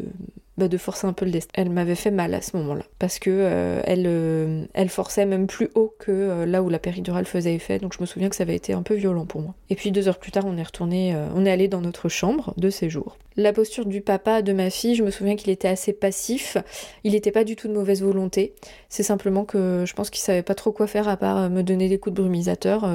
bah, 0.57 0.67
de 0.67 0.77
forcer 0.77 1.05
un 1.05 1.13
peu 1.13 1.25
le 1.25 1.31
destin. 1.31 1.51
Elle 1.53 1.69
m'avait 1.69 1.95
fait 1.95 2.09
mal 2.09 2.33
à 2.33 2.41
ce 2.41 2.57
moment-là 2.57 2.83
parce 2.97 3.19
que 3.19 3.29
euh, 3.31 3.79
elle, 3.83 4.05
euh, 4.07 4.65
elle 4.73 4.89
forçait 4.89 5.25
même 5.25 5.45
plus 5.45 5.69
haut 5.75 5.93
que 5.99 6.11
euh, 6.11 6.45
là 6.47 6.63
où 6.63 6.69
la 6.69 6.79
péridurale 6.79 7.25
faisait 7.25 7.53
effet. 7.53 7.77
Donc 7.77 7.93
je 7.93 8.01
me 8.01 8.07
souviens 8.07 8.29
que 8.29 8.35
ça 8.35 8.43
avait 8.43 8.55
été 8.55 8.73
un 8.73 8.81
peu 8.81 8.95
violent 8.95 9.25
pour 9.25 9.41
moi. 9.41 9.53
Et 9.69 9.75
puis 9.75 9.91
deux 9.91 10.07
heures 10.07 10.17
plus 10.17 10.31
tard, 10.31 10.45
on 10.47 10.57
est 10.57 10.63
retourné, 10.63 11.15
on 11.35 11.45
est 11.45 11.51
allé 11.51 11.67
dans 11.67 11.81
notre 11.81 12.09
chambre 12.09 12.53
de 12.57 12.69
séjour. 12.69 13.17
La 13.35 13.53
posture 13.53 13.85
du 13.85 14.01
papa 14.01 14.41
de 14.41 14.51
ma 14.51 14.71
fille, 14.71 14.95
je 14.95 15.03
me 15.03 15.11
souviens 15.11 15.35
qu'il 15.35 15.51
était 15.51 15.67
assez 15.67 15.93
passif. 15.93 16.57
Il 17.03 17.11
n'était 17.11 17.31
pas 17.31 17.43
du 17.43 17.55
tout 17.55 17.67
de 17.67 17.73
mauvaise 17.73 18.01
volonté. 18.01 18.55
C'est 18.89 19.03
simplement 19.03 19.45
que 19.45 19.83
je 19.85 19.93
pense 19.93 20.09
qu'il 20.09 20.21
savait 20.21 20.41
pas 20.41 20.55
trop 20.55 20.71
quoi 20.71 20.87
faire 20.87 21.07
à 21.07 21.17
part 21.17 21.49
me 21.49 21.61
donner 21.61 21.87
des 21.87 21.99
coups 21.99 22.15
de 22.15 22.21
brumisateur. 22.21 22.89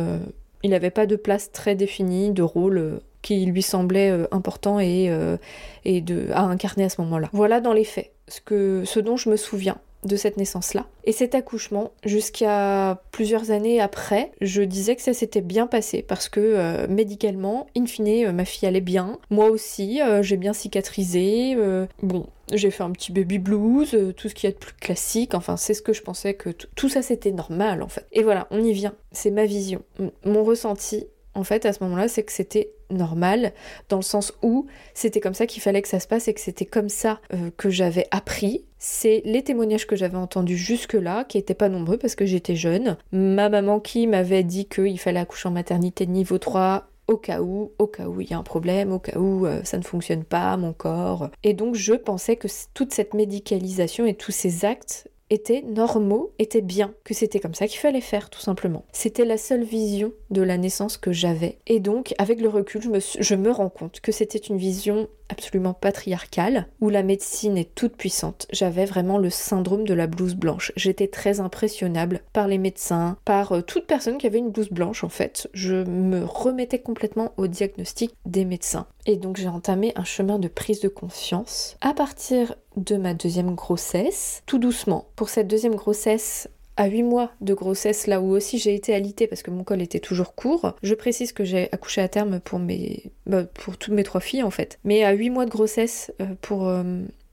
Il 0.63 0.71
n'avait 0.71 0.91
pas 0.91 1.07
de 1.07 1.17
place 1.17 1.53
très 1.53 1.75
définie, 1.75 2.31
de 2.31 2.43
rôle 2.43 3.01
qui 3.23 3.47
lui 3.47 3.63
semblait 3.63 4.11
euh, 4.11 4.27
important 4.33 4.81
et, 4.81 5.09
euh, 5.11 5.37
et 5.85 6.01
de, 6.01 6.29
à 6.33 6.43
incarner 6.43 6.85
à 6.85 6.89
ce 6.89 7.01
moment-là. 7.03 7.29
Voilà 7.33 7.61
dans 7.61 7.73
les 7.73 7.85
faits 7.85 8.13
ce, 8.29 8.41
que, 8.41 8.83
ce 8.85 9.01
dont 9.01 9.17
je 9.17 9.31
me 9.31 9.37
souviens 9.37 9.79
de 10.05 10.17
cette 10.17 10.37
naissance-là. 10.37 10.87
Et 11.05 11.13
cet 11.13 11.35
accouchement, 11.35 11.93
jusqu'à 12.05 13.03
plusieurs 13.11 13.51
années 13.51 13.81
après, 13.81 14.33
je 14.41 14.63
disais 14.63 14.97
que 14.97 15.03
ça 15.03 15.15
s'était 15.15 15.41
bien 15.41 15.67
passé 15.67 16.03
parce 16.03 16.29
que 16.29 16.41
euh, 16.41 16.87
médicalement, 16.89 17.67
in 17.77 17.87
fine, 17.87 18.33
ma 18.33 18.45
fille 18.45 18.69
allait 18.69 18.81
bien. 18.81 19.19
Moi 19.31 19.51
aussi, 19.51 20.01
j'ai 20.23 20.37
bien 20.37 20.53
cicatrisé. 20.53 21.57
bon, 22.03 22.27
j'ai 22.53 22.71
fait 22.71 22.83
un 22.83 22.91
petit 22.91 23.13
baby 23.13 23.39
blues, 23.39 23.97
tout 24.17 24.29
ce 24.29 24.35
qui 24.35 24.47
est 24.47 24.53
de 24.53 24.57
plus 24.57 24.75
classique. 24.75 25.35
Enfin, 25.35 25.57
c'est 25.57 25.75
ce 25.75 25.83
que 25.83 25.93
je 25.93 26.03
pensais 26.03 26.35
que 26.35 26.51
tout 26.51 26.89
ça 26.89 27.03
c'était 27.03 27.33
normal 27.33 27.83
en 27.83 27.89
fait. 27.89 28.07
Et 28.13 28.23
voilà, 28.23 28.47
on 28.51 28.63
y 28.63 28.73
vient. 28.73 28.95
C'est 29.13 29.31
ma 29.31 29.47
vision. 29.47 29.83
mon 30.25 30.45
ressenti, 30.45 31.07
en 31.35 31.45
fait, 31.45 31.65
à 31.67 31.73
ce 31.73 31.83
moment-là, 31.85 32.09
c'est 32.09 32.23
que 32.23 32.33
c'était 32.33 32.71
normal, 32.91 33.53
dans 33.89 33.97
le 33.97 34.03
sens 34.03 34.35
où 34.43 34.67
c'était 34.95 35.21
comme 35.21 35.35
ça 35.35 35.47
qu'il 35.47 35.63
fallait 35.63 35.83
que 35.83 35.89
ça 35.89 36.01
se 36.01 36.07
passe 36.07 36.29
et 36.29 36.35
que 36.35 36.41
c'était 36.41 36.67
comme 36.67 36.89
ça 36.89 37.21
euh, 37.33 37.51
que 37.57 37.71
j'avais 37.71 38.07
appris. 38.11 38.65
C'est 38.79 39.23
les 39.25 39.43
témoignages 39.43 39.87
que 39.87 39.97
j'avais 39.97 40.17
entendus 40.17 40.57
jusque-là, 40.57 41.25
qui 41.25 41.39
n'étaient 41.39 41.55
pas 41.55 41.69
nombreux 41.69 41.97
parce 41.97 42.15
que 42.15 42.27
j'étais 42.27 42.57
jeune. 42.57 42.97
Ma 43.13 43.49
maman 43.49 43.81
qui 43.81 44.07
m'avait 44.07 44.43
dit 44.43 44.67
qu'il 44.67 44.99
fallait 44.99 45.21
accoucher 45.21 45.49
en 45.49 45.53
maternité 45.53 46.05
de 46.05 46.11
niveau 46.11 46.39
3 46.39 46.89
au 47.09 47.17
cas 47.17 47.41
où, 47.41 47.73
au 47.79 47.87
cas 47.87 48.07
où 48.07 48.21
il 48.21 48.31
y 48.31 48.35
a 48.35 48.39
un 48.39 48.43
problème, 48.43 48.93
au 48.93 48.99
cas 48.99 49.19
où 49.19 49.47
euh, 49.47 49.63
ça 49.65 49.79
ne 49.79 49.83
fonctionne 49.83 50.25
pas, 50.25 50.57
mon 50.57 50.73
corps. 50.73 51.31
Et 51.43 51.55
donc 51.55 51.75
je 51.75 51.95
pensais 51.95 52.37
que 52.37 52.49
toute 52.75 52.93
cette 52.93 53.15
médicalisation 53.15 54.07
et 54.07 54.15
tous 54.15 54.33
ces 54.33 54.65
actes 54.65 55.09
étaient 55.33 55.63
normaux, 55.63 56.33
étaient 56.39 56.61
bien, 56.61 56.95
que 57.05 57.15
c'était 57.15 57.41
comme 57.41 57.55
ça 57.55 57.67
qu'il 57.67 57.79
fallait 57.79 58.01
faire 58.01 58.29
tout 58.29 58.41
simplement. 58.41 58.85
C'était 58.93 59.25
la 59.25 59.39
seule 59.39 59.65
vision 59.65 60.13
de 60.31 60.43
la 60.43 60.59
naissance 60.59 60.99
que 60.99 61.13
j'avais. 61.13 61.59
Et 61.67 61.81
donc, 61.81 62.15
avec 62.19 62.41
le 62.41 62.49
recul, 62.49 62.83
je 62.83 62.91
me, 62.91 62.99
je 63.01 63.35
me 63.35 63.51
rends 63.51 63.71
compte 63.71 64.01
que 64.01 64.13
c'était 64.13 64.39
une 64.39 64.59
vision 64.59 65.09
absolument 65.33 65.75
patriarcale, 65.75 66.69
où 66.81 66.89
la 66.89 67.03
médecine 67.03 67.59
est 67.59 67.75
toute 67.75 67.97
puissante. 67.97 68.47
J'avais 68.53 68.85
vraiment 68.85 69.19
le 69.19 69.31
syndrome 69.31 69.85
de 69.85 69.95
la 69.95 70.07
blouse 70.07 70.35
blanche. 70.35 70.73
J'étais 70.77 71.09
très 71.09 71.41
impressionnable 71.41 72.21
par 72.33 72.47
les 72.47 72.59
médecins, 72.59 73.17
par 73.25 73.53
euh, 73.53 73.63
toute 73.63 73.87
personne 73.87 74.19
qui 74.19 74.27
avait 74.27 74.39
une 74.39 74.51
blouse 74.51 74.71
blanche 74.71 75.05
en 75.05 75.09
fait. 75.09 75.49
Je 75.53 75.85
me 75.85 76.25
remettais 76.25 76.79
complètement 76.79 77.33
au 77.37 77.47
diagnostic 77.47 78.15
des 78.27 78.45
médecins. 78.45 78.87
Et 79.07 79.17
donc 79.17 79.37
j'ai 79.37 79.49
entamé 79.49 79.93
un 79.97 80.05
chemin 80.05 80.39
de 80.39 80.49
prise 80.49 80.81
de 80.81 80.89
conscience 80.89 81.77
à 81.81 81.93
partir 81.93 82.55
de 82.77 82.97
ma 82.97 83.15
deuxième 83.15 83.55
grossesse, 83.55 84.43
tout 84.47 84.59
doucement. 84.59 85.07
Pour 85.17 85.29
cette 85.29 85.49
deuxième 85.49 85.75
grossesse, 85.75 86.49
À 86.77 86.87
8 86.87 87.03
mois 87.03 87.33
de 87.43 87.53
grossesse, 87.53 88.07
là 88.07 88.21
où 88.21 88.31
aussi 88.31 88.59
j'ai 88.59 88.75
été 88.75 88.95
alitée 88.95 89.27
parce 89.27 89.43
que 89.43 89.51
mon 89.51 89.63
col 89.63 89.83
était 89.83 90.01
toujours 90.01 90.35
court, 90.35 90.75
je 90.83 90.95
précise 90.95 91.33
que 91.33 91.45
j'ai 91.45 91.71
accouché 91.71 92.01
à 92.01 92.09
terme 92.09 92.41
pour 92.41 92.59
mes 92.59 93.13
bah, 93.27 93.45
pour 93.45 93.77
toutes 93.77 93.93
mes 93.93 94.05
trois 94.05 94.23
filles 94.23 94.43
en 94.43 94.51
fait. 94.51 94.79
Mais 94.85 95.05
à 95.05 95.13
8 95.13 95.31
mois 95.31 95.45
de 95.45 95.51
grossesse 95.51 96.13
euh, 96.21 96.27
pour 96.41 96.69
euh, 96.69 96.83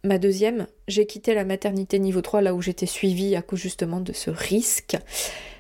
ma 0.03 0.17
deuxième, 0.17 0.67
j'ai 0.89 1.05
quitté 1.05 1.33
la 1.33 1.45
maternité 1.45 1.99
niveau 1.99 2.21
3 2.21 2.41
là 2.41 2.53
où 2.53 2.61
j'étais 2.61 2.85
suivie 2.85 3.35
à 3.37 3.41
cause 3.41 3.59
justement 3.59 4.01
de 4.01 4.11
ce 4.11 4.29
risque 4.29 4.97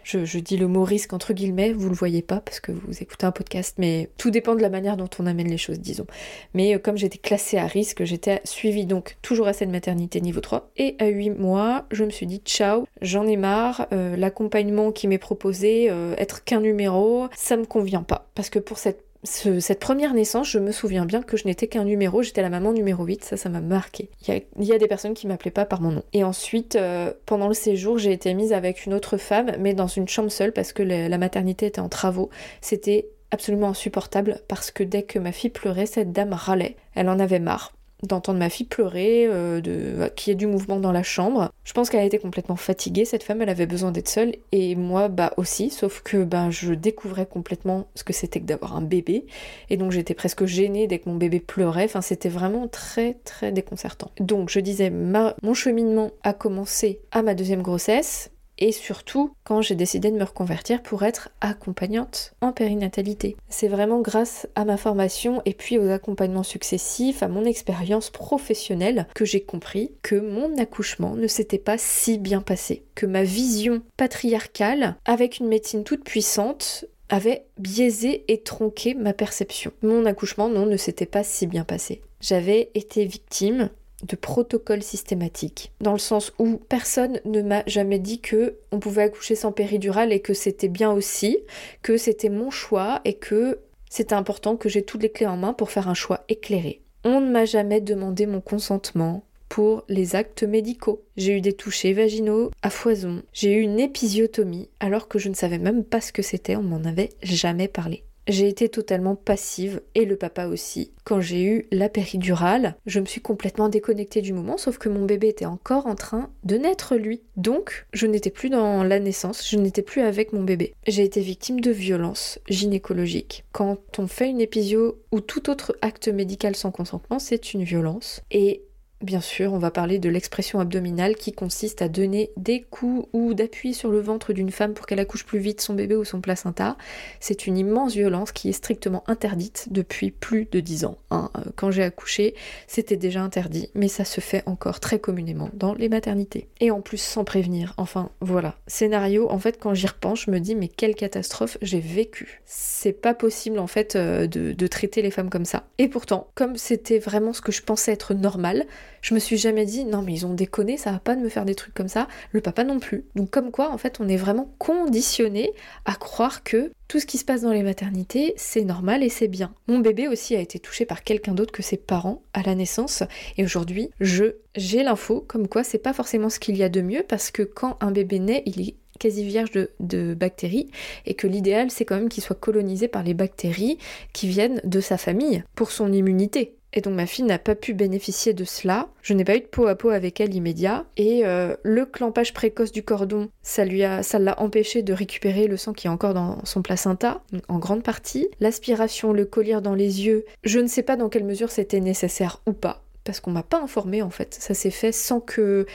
je, 0.09 0.39
dis 0.39 0.57
le 0.57 0.67
mot 0.67 0.83
risque 0.83 1.13
entre 1.13 1.33
guillemets, 1.33 1.73
vous 1.73 1.89
le 1.89 1.95
voyez 1.95 2.21
pas 2.21 2.39
parce 2.39 2.59
que 2.59 2.71
vous 2.71 3.01
écoutez 3.01 3.25
un 3.25 3.31
podcast, 3.31 3.75
mais 3.77 4.09
tout 4.17 4.31
dépend 4.31 4.55
de 4.55 4.61
la 4.61 4.69
manière 4.69 4.97
dont 4.97 5.09
on 5.19 5.25
amène 5.25 5.47
les 5.47 5.57
choses, 5.57 5.79
disons. 5.79 6.07
Mais 6.53 6.75
euh, 6.75 6.79
comme 6.79 6.97
j'étais 6.97 7.17
classée 7.17 7.57
à 7.57 7.67
risque, 7.67 8.03
j'étais 8.03 8.41
suivie 8.43 8.85
donc 8.85 9.17
toujours 9.21 9.47
à 9.47 9.53
cette 9.53 9.69
maternité 9.69 10.21
niveau 10.21 10.41
3. 10.41 10.71
Et 10.77 10.95
à 10.99 11.07
8 11.07 11.31
mois, 11.31 11.85
je 11.91 12.03
me 12.03 12.09
suis 12.09 12.25
dit 12.25 12.41
ciao, 12.43 12.85
j'en 13.01 13.27
ai 13.27 13.37
marre, 13.37 13.87
euh, 13.93 14.15
l'accompagnement 14.15 14.91
qui 14.91 15.07
m'est 15.07 15.17
proposé, 15.17 15.89
euh, 15.89 16.15
être 16.17 16.43
qu'un 16.43 16.61
numéro, 16.61 17.27
ça 17.35 17.57
me 17.57 17.65
convient 17.65 18.03
pas. 18.03 18.29
Parce 18.35 18.49
que 18.49 18.59
pour 18.59 18.77
cette 18.77 19.08
cette 19.23 19.79
première 19.79 20.13
naissance, 20.13 20.49
je 20.49 20.59
me 20.59 20.71
souviens 20.71 21.05
bien 21.05 21.21
que 21.21 21.35
je 21.35 21.45
n'étais 21.45 21.67
qu'un 21.67 21.83
numéro, 21.83 22.21
j'étais 22.21 22.41
la 22.41 22.49
maman 22.49 22.71
numéro 22.71 23.03
8, 23.03 23.23
ça, 23.23 23.37
ça 23.37 23.49
m'a 23.49 23.59
marqué. 23.59 24.09
Il 24.27 24.43
y, 24.63 24.73
a, 24.73 24.77
des 24.77 24.87
personnes 24.87 25.13
qui 25.13 25.27
m'appelaient 25.27 25.51
pas 25.51 25.65
par 25.65 25.81
mon 25.81 25.91
nom. 25.91 26.03
Et 26.13 26.23
ensuite, 26.23 26.75
euh, 26.75 27.11
pendant 27.25 27.47
le 27.47 27.53
séjour, 27.53 27.97
j'ai 27.97 28.13
été 28.13 28.33
mise 28.33 28.53
avec 28.53 28.85
une 28.85 28.93
autre 28.93 29.17
femme, 29.17 29.51
mais 29.59 29.73
dans 29.73 29.87
une 29.87 30.07
chambre 30.07 30.31
seule 30.31 30.53
parce 30.53 30.71
que 30.71 30.83
la 30.83 31.17
maternité 31.17 31.65
était 31.65 31.81
en 31.81 31.89
travaux. 31.89 32.29
C'était 32.61 33.09
absolument 33.31 33.69
insupportable 33.69 34.41
parce 34.47 34.71
que 34.71 34.83
dès 34.83 35.03
que 35.03 35.19
ma 35.19 35.31
fille 35.31 35.49
pleurait, 35.49 35.85
cette 35.85 36.11
dame 36.11 36.33
râlait. 36.33 36.77
Elle 36.95 37.09
en 37.09 37.19
avait 37.19 37.39
marre 37.39 37.73
d'entendre 38.03 38.39
ma 38.39 38.49
fille 38.49 38.65
pleurer, 38.65 39.25
euh, 39.27 39.61
de 39.61 40.09
qu'il 40.15 40.31
y 40.31 40.33
ait 40.33 40.35
du 40.35 40.47
mouvement 40.47 40.79
dans 40.79 40.91
la 40.91 41.03
chambre. 41.03 41.51
Je 41.63 41.73
pense 41.73 41.89
qu'elle 41.89 42.05
était 42.05 42.19
complètement 42.19 42.55
fatiguée, 42.55 43.05
cette 43.05 43.23
femme, 43.23 43.41
elle 43.41 43.49
avait 43.49 43.65
besoin 43.65 43.91
d'être 43.91 44.09
seule, 44.09 44.35
et 44.51 44.75
moi, 44.75 45.07
bah 45.07 45.33
aussi, 45.37 45.69
sauf 45.69 46.01
que 46.01 46.23
bah, 46.23 46.49
je 46.49 46.73
découvrais 46.73 47.25
complètement 47.25 47.87
ce 47.95 48.03
que 48.03 48.13
c'était 48.13 48.39
que 48.39 48.45
d'avoir 48.45 48.75
un 48.75 48.81
bébé, 48.81 49.25
et 49.69 49.77
donc 49.77 49.91
j'étais 49.91 50.13
presque 50.13 50.45
gênée 50.45 50.87
dès 50.87 50.99
que 50.99 51.09
mon 51.09 51.15
bébé 51.15 51.39
pleurait, 51.39 51.85
enfin 51.85 52.01
c'était 52.01 52.29
vraiment 52.29 52.67
très 52.67 53.15
très 53.23 53.51
déconcertant. 53.51 54.11
Donc 54.19 54.49
je 54.49 54.59
disais, 54.59 54.89
mon 54.89 55.53
cheminement 55.53 56.11
a 56.23 56.33
commencé 56.33 56.99
à 57.11 57.21
ma 57.21 57.35
deuxième 57.35 57.61
grossesse, 57.61 58.31
et 58.59 58.71
surtout 58.71 59.33
quand 59.43 59.61
j'ai 59.61 59.75
décidé 59.75 60.11
de 60.11 60.17
me 60.17 60.23
reconvertir 60.23 60.83
pour 60.83 61.03
être 61.03 61.29
accompagnante 61.41 62.33
en 62.41 62.51
périnatalité. 62.51 63.35
C'est 63.49 63.67
vraiment 63.67 64.01
grâce 64.01 64.47
à 64.55 64.65
ma 64.65 64.77
formation 64.77 65.41
et 65.45 65.53
puis 65.53 65.79
aux 65.79 65.89
accompagnements 65.89 66.43
successifs, 66.43 67.23
à 67.23 67.27
mon 67.27 67.45
expérience 67.45 68.09
professionnelle 68.09 69.07
que 69.15 69.25
j'ai 69.25 69.41
compris 69.41 69.91
que 70.03 70.15
mon 70.15 70.57
accouchement 70.57 71.15
ne 71.15 71.27
s'était 71.27 71.57
pas 71.57 71.77
si 71.77 72.17
bien 72.17 72.41
passé, 72.41 72.83
que 72.95 73.05
ma 73.05 73.23
vision 73.23 73.81
patriarcale 73.97 74.95
avec 75.05 75.39
une 75.39 75.47
médecine 75.47 75.83
toute 75.83 76.03
puissante 76.03 76.85
avait 77.09 77.45
biaisé 77.57 78.23
et 78.27 78.41
tronqué 78.41 78.93
ma 78.93 79.13
perception. 79.13 79.71
Mon 79.81 80.05
accouchement, 80.05 80.47
non, 80.47 80.65
ne 80.65 80.77
s'était 80.77 81.07
pas 81.07 81.23
si 81.23 81.47
bien 81.47 81.63
passé. 81.63 82.01
J'avais 82.21 82.69
été 82.75 83.05
victime 83.05 83.69
de 84.03 84.15
protocole 84.15 84.83
systématique, 84.83 85.71
dans 85.81 85.93
le 85.93 85.99
sens 85.99 86.33
où 86.39 86.57
personne 86.69 87.19
ne 87.25 87.41
m'a 87.41 87.63
jamais 87.67 87.99
dit 87.99 88.19
que 88.19 88.57
on 88.71 88.79
pouvait 88.79 89.03
accoucher 89.03 89.35
sans 89.35 89.51
péridurale 89.51 90.13
et 90.13 90.21
que 90.21 90.33
c'était 90.33 90.67
bien 90.67 90.91
aussi, 90.91 91.37
que 91.81 91.97
c'était 91.97 92.29
mon 92.29 92.51
choix 92.51 93.01
et 93.05 93.15
que 93.15 93.59
c'était 93.89 94.15
important 94.15 94.55
que 94.55 94.69
j'ai 94.69 94.83
toutes 94.83 95.03
les 95.03 95.11
clés 95.11 95.25
en 95.25 95.37
main 95.37 95.53
pour 95.53 95.71
faire 95.71 95.89
un 95.89 95.93
choix 95.93 96.23
éclairé. 96.29 96.81
On 97.03 97.21
ne 97.21 97.31
m'a 97.31 97.45
jamais 97.45 97.81
demandé 97.81 98.25
mon 98.25 98.41
consentement 98.41 99.23
pour 99.49 99.83
les 99.89 100.15
actes 100.15 100.43
médicaux. 100.43 101.03
J'ai 101.17 101.37
eu 101.37 101.41
des 101.41 101.53
touchés 101.53 101.93
vaginaux 101.93 102.51
à 102.61 102.69
foison. 102.69 103.23
J'ai 103.33 103.53
eu 103.53 103.61
une 103.61 103.79
épisiotomie 103.79 104.69
alors 104.79 105.07
que 105.07 105.17
je 105.17 105.29
ne 105.29 105.33
savais 105.33 105.57
même 105.57 105.83
pas 105.83 106.01
ce 106.01 106.13
que 106.13 106.21
c'était, 106.21 106.55
on 106.55 106.63
m'en 106.63 106.85
avait 106.85 107.09
jamais 107.23 107.67
parlé. 107.67 108.03
J'ai 108.29 108.47
été 108.47 108.69
totalement 108.69 109.15
passive 109.15 109.81
et 109.95 110.05
le 110.05 110.15
papa 110.15 110.45
aussi. 110.45 110.91
Quand 111.03 111.19
j'ai 111.19 111.43
eu 111.43 111.67
la 111.71 111.89
péridurale, 111.89 112.75
je 112.85 112.99
me 112.99 113.05
suis 113.05 113.21
complètement 113.21 113.69
déconnectée 113.69 114.21
du 114.21 114.33
moment, 114.33 114.59
sauf 114.59 114.77
que 114.77 114.87
mon 114.87 115.03
bébé 115.03 115.29
était 115.29 115.47
encore 115.47 115.87
en 115.87 115.95
train 115.95 116.29
de 116.43 116.55
naître 116.55 116.95
lui. 116.95 117.23
Donc, 117.37 117.87
je 117.91 118.05
n'étais 118.05 118.29
plus 118.29 118.51
dans 118.51 118.83
la 118.83 118.99
naissance, 118.99 119.49
je 119.49 119.57
n'étais 119.57 119.81
plus 119.81 120.01
avec 120.01 120.31
mon 120.31 120.43
bébé. 120.43 120.75
J'ai 120.85 121.03
été 121.03 121.21
victime 121.21 121.59
de 121.59 121.71
violences 121.71 122.37
gynécologiques. 122.47 123.45
Quand 123.51 123.79
on 123.97 124.05
fait 124.05 124.29
une 124.29 124.41
épisio 124.41 124.99
ou 125.11 125.21
tout 125.21 125.49
autre 125.49 125.75
acte 125.81 126.07
médical 126.07 126.55
sans 126.55 126.69
consentement, 126.69 127.17
c'est 127.17 127.55
une 127.55 127.63
violence. 127.63 128.21
Et 128.29 128.61
Bien 129.01 129.21
sûr, 129.21 129.53
on 129.53 129.59
va 129.59 129.71
parler 129.71 129.97
de 129.97 130.09
l'expression 130.09 130.59
abdominale 130.59 131.15
qui 131.15 131.31
consiste 131.31 131.81
à 131.81 131.87
donner 131.87 132.31
des 132.35 132.63
coups 132.69 133.07
ou 133.13 133.33
d'appui 133.33 133.73
sur 133.73 133.91
le 133.91 134.01
ventre 134.01 134.33
d'une 134.33 134.51
femme 134.51 134.73
pour 134.73 134.85
qu'elle 134.85 134.99
accouche 134.99 135.25
plus 135.25 135.39
vite 135.39 135.61
son 135.61 135.73
bébé 135.73 135.95
ou 135.95 136.03
son 136.03 136.19
placenta. 136.19 136.75
C'est 137.21 137.47
une 137.47 137.57
immense 137.57 137.93
violence 137.93 138.33
qui 138.33 138.49
est 138.49 138.53
strictement 138.53 139.05
interdite 139.07 139.67
depuis 139.71 140.11
plus 140.11 140.49
de 140.51 140.59
dix 140.59 140.83
ans. 140.83 140.97
Hein. 141.11 141.31
Euh, 141.37 141.43
quand 141.55 141.71
j'ai 141.71 141.83
accouché, 141.83 142.35
c'était 142.67 142.97
déjà 142.97 143.21
interdit, 143.21 143.69
mais 143.73 143.87
ça 143.87 144.03
se 144.03 144.19
fait 144.19 144.43
encore 144.45 144.81
très 144.81 144.99
communément 144.99 145.49
dans 145.53 145.73
les 145.75 145.87
maternités. 145.87 146.49
Et 146.59 146.69
en 146.69 146.81
plus 146.81 147.01
sans 147.01 147.23
prévenir. 147.23 147.75
Enfin, 147.77 148.09
voilà. 148.19 148.57
Scénario, 148.67 149.31
en 149.31 149.39
fait, 149.39 149.59
quand 149.61 149.73
j'y 149.73 149.87
repense, 149.87 150.25
je 150.25 150.31
me 150.31 150.41
dis 150.41 150.55
mais 150.55 150.67
quelle 150.67 150.95
catastrophe 150.95 151.57
j'ai 151.61 151.79
vécu. 151.79 152.41
C'est 152.43 152.91
pas 152.91 153.13
possible 153.13 153.59
en 153.59 153.67
fait 153.67 153.95
euh, 153.95 154.27
de 154.27 154.67
traiter 154.67 155.01
les 155.01 155.11
femmes 155.11 155.29
comme 155.29 155.45
ça. 155.45 155.63
Et 155.77 155.87
pourtant, 155.87 156.27
comme 156.35 156.57
c'était 156.57 156.99
vraiment 156.99 157.31
ce 157.31 157.39
que 157.39 157.53
je 157.53 157.61
pensais 157.61 157.93
être 157.93 158.13
normal, 158.13 158.65
je 159.01 159.13
me 159.13 159.19
suis 159.19 159.37
jamais 159.37 159.65
dit 159.65 159.85
non 159.85 160.01
mais 160.01 160.13
ils 160.13 160.25
ont 160.25 160.33
déconné, 160.33 160.77
ça 160.77 160.91
va 160.91 160.99
pas 160.99 161.15
de 161.15 161.21
me 161.21 161.29
faire 161.29 161.45
des 161.45 161.55
trucs 161.55 161.73
comme 161.73 161.87
ça, 161.87 162.07
le 162.31 162.41
papa 162.41 162.63
non 162.63 162.79
plus. 162.79 163.05
Donc 163.15 163.29
comme 163.29 163.51
quoi 163.51 163.71
en 163.71 163.77
fait 163.77 163.99
on 163.99 164.07
est 164.07 164.17
vraiment 164.17 164.53
conditionné 164.57 165.51
à 165.85 165.95
croire 165.95 166.43
que 166.43 166.71
tout 166.87 166.99
ce 166.99 167.05
qui 167.05 167.17
se 167.17 167.25
passe 167.25 167.41
dans 167.41 167.51
les 167.51 167.63
maternités, 167.63 168.33
c'est 168.35 168.63
normal 168.63 169.03
et 169.03 169.09
c'est 169.09 169.27
bien. 169.27 169.53
Mon 169.67 169.79
bébé 169.79 170.07
aussi 170.07 170.35
a 170.35 170.39
été 170.39 170.59
touché 170.59 170.85
par 170.85 171.03
quelqu'un 171.03 171.33
d'autre 171.33 171.51
que 171.51 171.61
ses 171.61 171.77
parents 171.77 172.23
à 172.33 172.41
la 172.41 172.55
naissance 172.55 173.03
et 173.37 173.43
aujourd'hui, 173.43 173.91
je 173.99 174.35
j'ai 174.55 174.83
l'info 174.83 175.23
comme 175.27 175.47
quoi 175.47 175.63
c'est 175.63 175.77
pas 175.77 175.93
forcément 175.93 176.29
ce 176.29 176.39
qu'il 176.39 176.57
y 176.57 176.63
a 176.63 176.69
de 176.69 176.81
mieux 176.81 177.03
parce 177.07 177.31
que 177.31 177.43
quand 177.43 177.77
un 177.81 177.91
bébé 177.91 178.19
naît, 178.19 178.43
il 178.45 178.61
est 178.61 178.75
quasi 178.99 179.23
vierge 179.23 179.51
de, 179.79 180.13
bactéries 180.13 180.69
et 181.05 181.15
que 181.15 181.25
l'idéal 181.25 181.71
c'est 181.71 181.85
quand 181.85 181.95
même 181.95 182.09
qu'il 182.09 182.23
soit 182.23 182.39
colonisé 182.39 182.87
par 182.87 183.03
les 183.03 183.13
bactéries 183.13 183.77
qui 184.13 184.27
viennent 184.27 184.61
de 184.63 184.81
sa 184.81 184.97
famille 184.97 185.43
pour 185.55 185.71
son 185.71 185.91
immunité. 185.91 186.58
Et 186.73 186.81
donc 186.81 186.93
ma 186.93 187.05
fille 187.05 187.25
n'a 187.25 187.39
pas 187.39 187.55
pu 187.55 187.73
bénéficier 187.73 188.33
de 188.33 188.43
cela. 188.43 188.89
Je 189.01 189.13
n'ai 189.13 189.23
pas 189.23 189.35
eu 189.35 189.41
de 189.41 189.45
peau 189.45 189.67
à 189.67 189.75
peau 189.75 189.89
avec 189.89 190.19
elle 190.21 190.33
immédiat. 190.33 190.85
Et 190.97 191.25
euh, 191.25 191.55
le 191.63 191.85
clampage 191.85 192.33
précoce 192.33 192.71
du 192.71 192.83
cordon, 192.83 193.29
ça 193.41 193.65
lui 193.65 193.83
a, 193.83 194.03
ça 194.03 194.19
l'a 194.19 194.39
empêché 194.41 194.83
de 194.83 194.93
récupérer 194.93 195.47
le 195.47 195.57
sang 195.57 195.73
qui 195.73 195.87
est 195.87 195.89
encore 195.89 196.13
dans 196.13 196.43
son 196.45 196.61
placenta, 196.61 197.21
en 197.47 197.57
grande 197.57 197.83
partie. 197.83 198.27
L'aspiration, 198.39 199.13
le 199.13 199.25
collier 199.25 199.59
dans 199.61 199.75
les 199.75 200.05
yeux, 200.05 200.25
je 200.43 200.59
ne 200.59 200.67
sais 200.67 200.83
pas 200.83 200.95
dans 200.95 201.09
quelle 201.09 201.23
mesure 201.23 201.51
c'était 201.51 201.79
nécessaire 201.79 202.41
ou 202.45 202.53
pas 202.53 202.83
parce 203.03 203.19
qu'on 203.19 203.31
m'a 203.31 203.43
pas 203.43 203.61
informé 203.61 204.01
en 204.01 204.09
fait. 204.09 204.35
Ça 204.39 204.53
s'est 204.53 204.69
fait 204.71 204.91
sans 204.91 205.19
que 205.19 205.65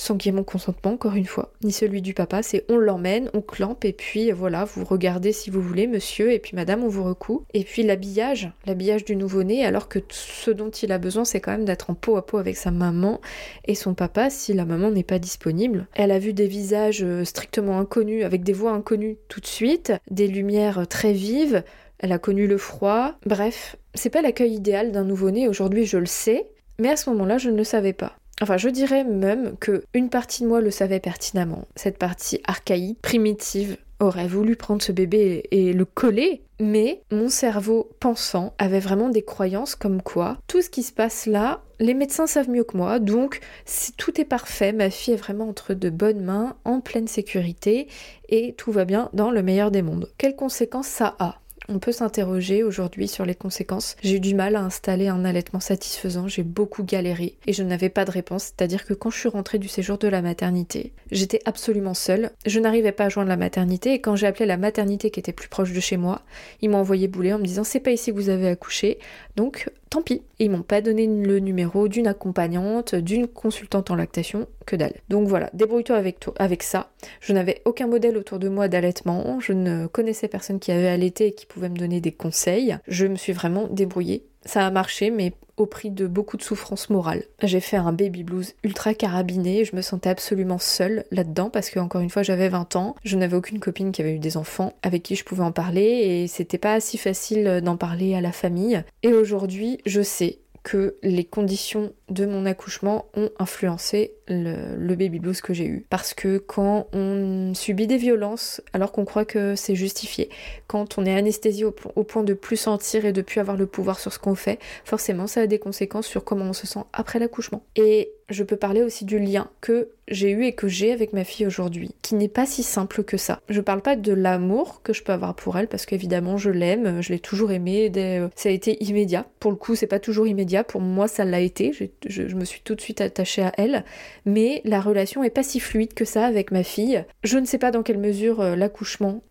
sans 0.00 0.16
qu'il 0.16 0.32
y 0.32 0.34
ait 0.34 0.36
mon 0.36 0.44
consentement, 0.44 0.92
encore 0.92 1.14
une 1.14 1.26
fois, 1.26 1.52
ni 1.62 1.72
celui 1.72 2.00
du 2.00 2.14
papa. 2.14 2.42
C'est 2.42 2.64
on 2.70 2.78
l'emmène, 2.78 3.30
on 3.34 3.42
clampe 3.42 3.84
et 3.84 3.92
puis 3.92 4.30
voilà, 4.30 4.64
vous 4.64 4.82
regardez 4.82 5.30
si 5.30 5.50
vous 5.50 5.60
voulez, 5.60 5.86
monsieur, 5.86 6.32
et 6.32 6.38
puis 6.38 6.56
madame, 6.56 6.82
on 6.82 6.88
vous 6.88 7.04
recoue. 7.04 7.44
Et 7.52 7.64
puis 7.64 7.82
l'habillage, 7.82 8.50
l'habillage 8.64 9.04
du 9.04 9.14
nouveau-né, 9.14 9.62
alors 9.64 9.88
que 9.88 9.98
ce 10.08 10.50
dont 10.50 10.70
il 10.70 10.90
a 10.90 10.96
besoin, 10.98 11.26
c'est 11.26 11.40
quand 11.40 11.52
même 11.52 11.66
d'être 11.66 11.90
en 11.90 11.94
peau 11.94 12.16
à 12.16 12.24
peau 12.24 12.38
avec 12.38 12.56
sa 12.56 12.70
maman 12.70 13.20
et 13.66 13.74
son 13.74 13.92
papa 13.92 14.30
si 14.30 14.54
la 14.54 14.64
maman 14.64 14.90
n'est 14.90 15.02
pas 15.02 15.18
disponible. 15.18 15.86
Elle 15.92 16.12
a 16.12 16.18
vu 16.18 16.32
des 16.32 16.46
visages 16.46 17.02
euh, 17.02 17.26
strictement 17.26 17.78
inconnus, 17.78 18.24
avec 18.24 18.42
des 18.42 18.54
voix 18.54 18.72
inconnues 18.72 19.18
tout 19.28 19.40
de 19.40 19.46
suite, 19.46 19.92
des 20.10 20.28
lumières 20.28 20.88
très 20.88 21.12
vives. 21.12 21.62
Elle 21.98 22.12
a 22.12 22.18
connu 22.18 22.46
le 22.46 22.56
froid. 22.56 23.16
Bref, 23.26 23.76
c'est 23.94 24.08
pas 24.08 24.22
l'accueil 24.22 24.54
idéal 24.54 24.92
d'un 24.92 25.04
nouveau-né, 25.04 25.46
aujourd'hui 25.46 25.84
je 25.84 25.98
le 25.98 26.06
sais, 26.06 26.46
mais 26.80 26.90
à 26.90 26.96
ce 26.96 27.10
moment-là, 27.10 27.38
je 27.38 27.50
ne 27.50 27.56
le 27.56 27.64
savais 27.64 27.92
pas. 27.92 28.16
Enfin, 28.42 28.56
je 28.56 28.68
dirais 28.68 29.04
même 29.04 29.56
que 29.58 29.84
une 29.92 30.08
partie 30.08 30.42
de 30.42 30.48
moi 30.48 30.60
le 30.60 30.70
savait 30.70 31.00
pertinemment. 31.00 31.66
Cette 31.76 31.98
partie 31.98 32.40
archaïque, 32.46 33.00
primitive, 33.02 33.76
aurait 34.00 34.26
voulu 34.26 34.56
prendre 34.56 34.82
ce 34.82 34.92
bébé 34.92 35.44
et 35.50 35.74
le 35.74 35.84
coller, 35.84 36.42
mais 36.58 37.02
mon 37.12 37.28
cerveau 37.28 37.90
pensant 38.00 38.54
avait 38.58 38.80
vraiment 38.80 39.10
des 39.10 39.22
croyances 39.22 39.74
comme 39.74 40.00
quoi 40.00 40.38
tout 40.48 40.62
ce 40.62 40.70
qui 40.70 40.82
se 40.82 40.92
passe 40.92 41.26
là, 41.26 41.62
les 41.78 41.94
médecins 41.94 42.26
savent 42.26 42.50
mieux 42.50 42.64
que 42.64 42.76
moi, 42.76 42.98
donc 42.98 43.40
si 43.66 43.92
tout 43.92 44.20
est 44.20 44.24
parfait, 44.24 44.72
ma 44.72 44.90
fille 44.90 45.14
est 45.14 45.18
vraiment 45.18 45.48
entre 45.48 45.74
de 45.74 45.90
bonnes 45.90 46.22
mains, 46.22 46.56
en 46.64 46.80
pleine 46.80 47.08
sécurité, 47.08 47.88
et 48.28 48.54
tout 48.54 48.72
va 48.72 48.84
bien 48.84 49.10
dans 49.12 49.30
le 49.30 49.42
meilleur 49.42 49.70
des 49.70 49.82
mondes. 49.82 50.10
Quelles 50.18 50.36
conséquences 50.36 50.88
ça 50.88 51.16
a? 51.18 51.36
On 51.70 51.78
peut 51.78 51.92
s'interroger 51.92 52.62
aujourd'hui 52.64 53.08
sur 53.08 53.24
les 53.24 53.34
conséquences. 53.34 53.96
J'ai 54.02 54.16
eu 54.16 54.20
du 54.20 54.34
mal 54.34 54.56
à 54.56 54.60
installer 54.60 55.08
un 55.08 55.24
allaitement 55.24 55.60
satisfaisant, 55.60 56.28
j'ai 56.28 56.42
beaucoup 56.42 56.82
galéré 56.82 57.36
et 57.46 57.52
je 57.52 57.62
n'avais 57.62 57.88
pas 57.88 58.04
de 58.04 58.10
réponse, 58.10 58.44
c'est-à-dire 58.44 58.84
que 58.84 58.92
quand 58.92 59.10
je 59.10 59.18
suis 59.18 59.28
rentrée 59.28 59.58
du 59.58 59.68
séjour 59.68 59.96
de 59.96 60.08
la 60.08 60.20
maternité, 60.20 60.92
j'étais 61.10 61.40
absolument 61.44 61.94
seule, 61.94 62.30
je 62.44 62.58
n'arrivais 62.58 62.92
pas 62.92 63.04
à 63.04 63.08
joindre 63.08 63.28
la 63.28 63.36
maternité 63.36 63.94
et 63.94 64.00
quand 64.00 64.16
j'ai 64.16 64.26
appelé 64.26 64.46
la 64.46 64.56
maternité 64.56 65.10
qui 65.10 65.20
était 65.20 65.32
plus 65.32 65.48
proche 65.48 65.72
de 65.72 65.80
chez 65.80 65.96
moi, 65.96 66.22
ils 66.60 66.68
m'ont 66.68 66.78
envoyé 66.78 67.06
bouler 67.08 67.32
en 67.32 67.38
me 67.38 67.44
disant 67.44 67.64
c'est 67.64 67.80
pas 67.80 67.92
ici 67.92 68.10
que 68.10 68.16
vous 68.16 68.30
avez 68.30 68.48
accouché, 68.48 68.98
donc 69.36 69.70
tant 69.90 70.02
pis. 70.02 70.22
Et 70.38 70.44
ils 70.44 70.50
m'ont 70.50 70.62
pas 70.62 70.80
donné 70.80 71.06
le 71.06 71.38
numéro 71.40 71.88
d'une 71.88 72.06
accompagnante, 72.06 72.94
d'une 72.94 73.26
consultante 73.26 73.90
en 73.90 73.96
lactation, 73.96 74.46
que 74.64 74.76
dalle. 74.76 74.94
Donc 75.08 75.28
voilà, 75.28 75.50
débrouille-toi 75.52 75.96
avec, 75.96 76.20
toi, 76.20 76.32
avec 76.38 76.62
ça. 76.62 76.90
Je 77.20 77.32
n'avais 77.32 77.60
aucun 77.64 77.88
modèle 77.88 78.16
autour 78.16 78.38
de 78.38 78.48
moi 78.48 78.68
d'allaitement, 78.68 79.40
je 79.40 79.52
ne 79.52 79.86
connaissais 79.86 80.28
personne 80.28 80.60
qui 80.60 80.72
avait 80.72 80.88
allaité 80.88 81.26
et 81.26 81.32
qui 81.32 81.46
pouvait 81.46 81.68
me 81.68 81.76
donner 81.76 82.00
des 82.00 82.12
conseils. 82.12 82.78
Je 82.86 83.06
me 83.06 83.16
suis 83.16 83.32
vraiment 83.32 83.66
débrouillée 83.66 84.24
ça 84.44 84.66
a 84.66 84.70
marché, 84.70 85.10
mais 85.10 85.32
au 85.56 85.66
prix 85.66 85.90
de 85.90 86.06
beaucoup 86.06 86.36
de 86.36 86.42
souffrance 86.42 86.88
morale. 86.88 87.24
J'ai 87.42 87.60
fait 87.60 87.76
un 87.76 87.92
baby 87.92 88.24
blues 88.24 88.54
ultra 88.64 88.94
carabiné, 88.94 89.64
je 89.64 89.76
me 89.76 89.82
sentais 89.82 90.08
absolument 90.08 90.58
seule 90.58 91.04
là-dedans 91.10 91.50
parce 91.50 91.68
que 91.68 91.78
encore 91.78 92.00
une 92.00 92.08
fois 92.08 92.22
j'avais 92.22 92.48
20 92.48 92.76
ans, 92.76 92.96
je 93.04 93.16
n'avais 93.16 93.36
aucune 93.36 93.60
copine 93.60 93.92
qui 93.92 94.00
avait 94.00 94.14
eu 94.14 94.18
des 94.18 94.38
enfants 94.38 94.72
avec 94.82 95.02
qui 95.02 95.16
je 95.16 95.24
pouvais 95.24 95.44
en 95.44 95.52
parler 95.52 95.82
et 95.82 96.26
c'était 96.28 96.58
pas 96.58 96.80
si 96.80 96.96
facile 96.96 97.60
d'en 97.62 97.76
parler 97.76 98.14
à 98.14 98.22
la 98.22 98.32
famille. 98.32 98.82
Et 99.02 99.12
aujourd'hui, 99.12 99.80
je 99.84 100.00
sais 100.00 100.38
que 100.62 100.96
les 101.02 101.24
conditions 101.24 101.92
de 102.08 102.26
mon 102.26 102.44
accouchement 102.44 103.06
ont 103.14 103.30
influencé 103.38 104.14
le, 104.28 104.94
baby 104.94 105.18
blues 105.18 105.40
que 105.40 105.54
j'ai 105.54 105.66
eu. 105.66 105.86
Parce 105.88 106.14
que 106.14 106.38
quand 106.38 106.86
on 106.92 107.52
subit 107.54 107.86
des 107.86 107.96
violences, 107.96 108.60
alors 108.72 108.92
qu'on 108.92 109.04
croit 109.04 109.24
que 109.24 109.54
c'est 109.56 109.74
justifié, 109.74 110.28
quand 110.66 110.98
on 110.98 111.06
est 111.06 111.16
anesthésié 111.16 111.64
au, 111.64 111.72
point 111.72 112.22
de 112.22 112.34
plus 112.34 112.56
sentir 112.56 113.04
et 113.04 113.12
de 113.12 113.22
plus 113.22 113.40
avoir 113.40 113.56
le 113.56 113.66
pouvoir 113.66 113.98
sur 113.98 114.12
ce 114.12 114.18
qu'on 114.18 114.34
fait, 114.34 114.58
forcément 114.84 115.26
ça 115.26 115.42
a 115.42 115.46
des 115.46 115.58
conséquences 115.58 116.06
sur 116.06 116.24
comment 116.24 116.46
on 116.46 116.52
se 116.52 116.66
sent 116.66 116.80
après 116.92 117.18
l'accouchement. 117.18 117.64
Et 117.76 118.12
je 118.30 118.44
peux 118.44 118.56
parler 118.56 118.82
aussi 118.82 119.04
du 119.04 119.18
lien 119.18 119.48
que 119.60 119.88
j'ai 120.08 120.30
eu 120.30 120.44
et 120.44 120.52
que 120.52 120.68
j'ai 120.68 120.92
avec 120.92 121.12
ma 121.12 121.24
fille 121.24 121.46
aujourd'hui, 121.46 121.94
qui 122.02 122.14
n'est 122.14 122.28
pas 122.28 122.46
si 122.46 122.62
simple 122.62 123.04
que 123.04 123.16
ça. 123.16 123.40
Je 123.48 123.60
parle 123.60 123.82
pas 123.82 123.96
de 123.96 124.12
l'amour 124.12 124.82
que 124.82 124.92
je 124.92 125.02
peux 125.02 125.12
avoir 125.12 125.34
pour 125.34 125.58
elle, 125.58 125.68
parce 125.68 125.86
qu'évidemment 125.86 126.36
je 126.36 126.50
l'aime, 126.50 127.02
je 127.02 127.12
l'ai 127.12 127.18
toujours 127.18 127.52
aimée, 127.52 127.90
euh, 127.96 128.28
ça 128.36 128.48
a 128.48 128.52
été 128.52 128.82
immédiat. 128.82 129.26
Pour 129.38 129.50
le 129.50 129.56
coup, 129.56 129.74
c'est 129.74 129.86
pas 129.86 130.00
toujours 130.00 130.26
immédiat, 130.26 130.64
pour 130.64 130.80
moi 130.80 131.08
ça 131.08 131.24
l'a 131.24 131.40
été, 131.40 131.72
je, 131.72 131.84
je, 132.06 132.34
me 132.34 132.44
suis 132.44 132.60
tout 132.60 132.74
de 132.74 132.80
suite 132.80 133.00
attachée 133.00 133.42
à 133.42 133.52
elle, 133.56 133.84
mais 134.24 134.62
la 134.64 134.80
relation 134.80 135.22
est 135.22 135.30
pas 135.30 135.42
si 135.42 135.60
fluide 135.60 135.94
que 135.94 136.04
ça 136.04 136.26
avec 136.26 136.50
ma 136.50 136.62
fille. 136.62 137.04
Je 137.24 137.38
ne 137.38 137.44
sais 137.44 137.58
pas 137.58 137.70
dans 137.70 137.82
quelle 137.82 137.98
mesure 137.98 138.40
euh, 138.40 138.56
l'accouchement 138.56 139.22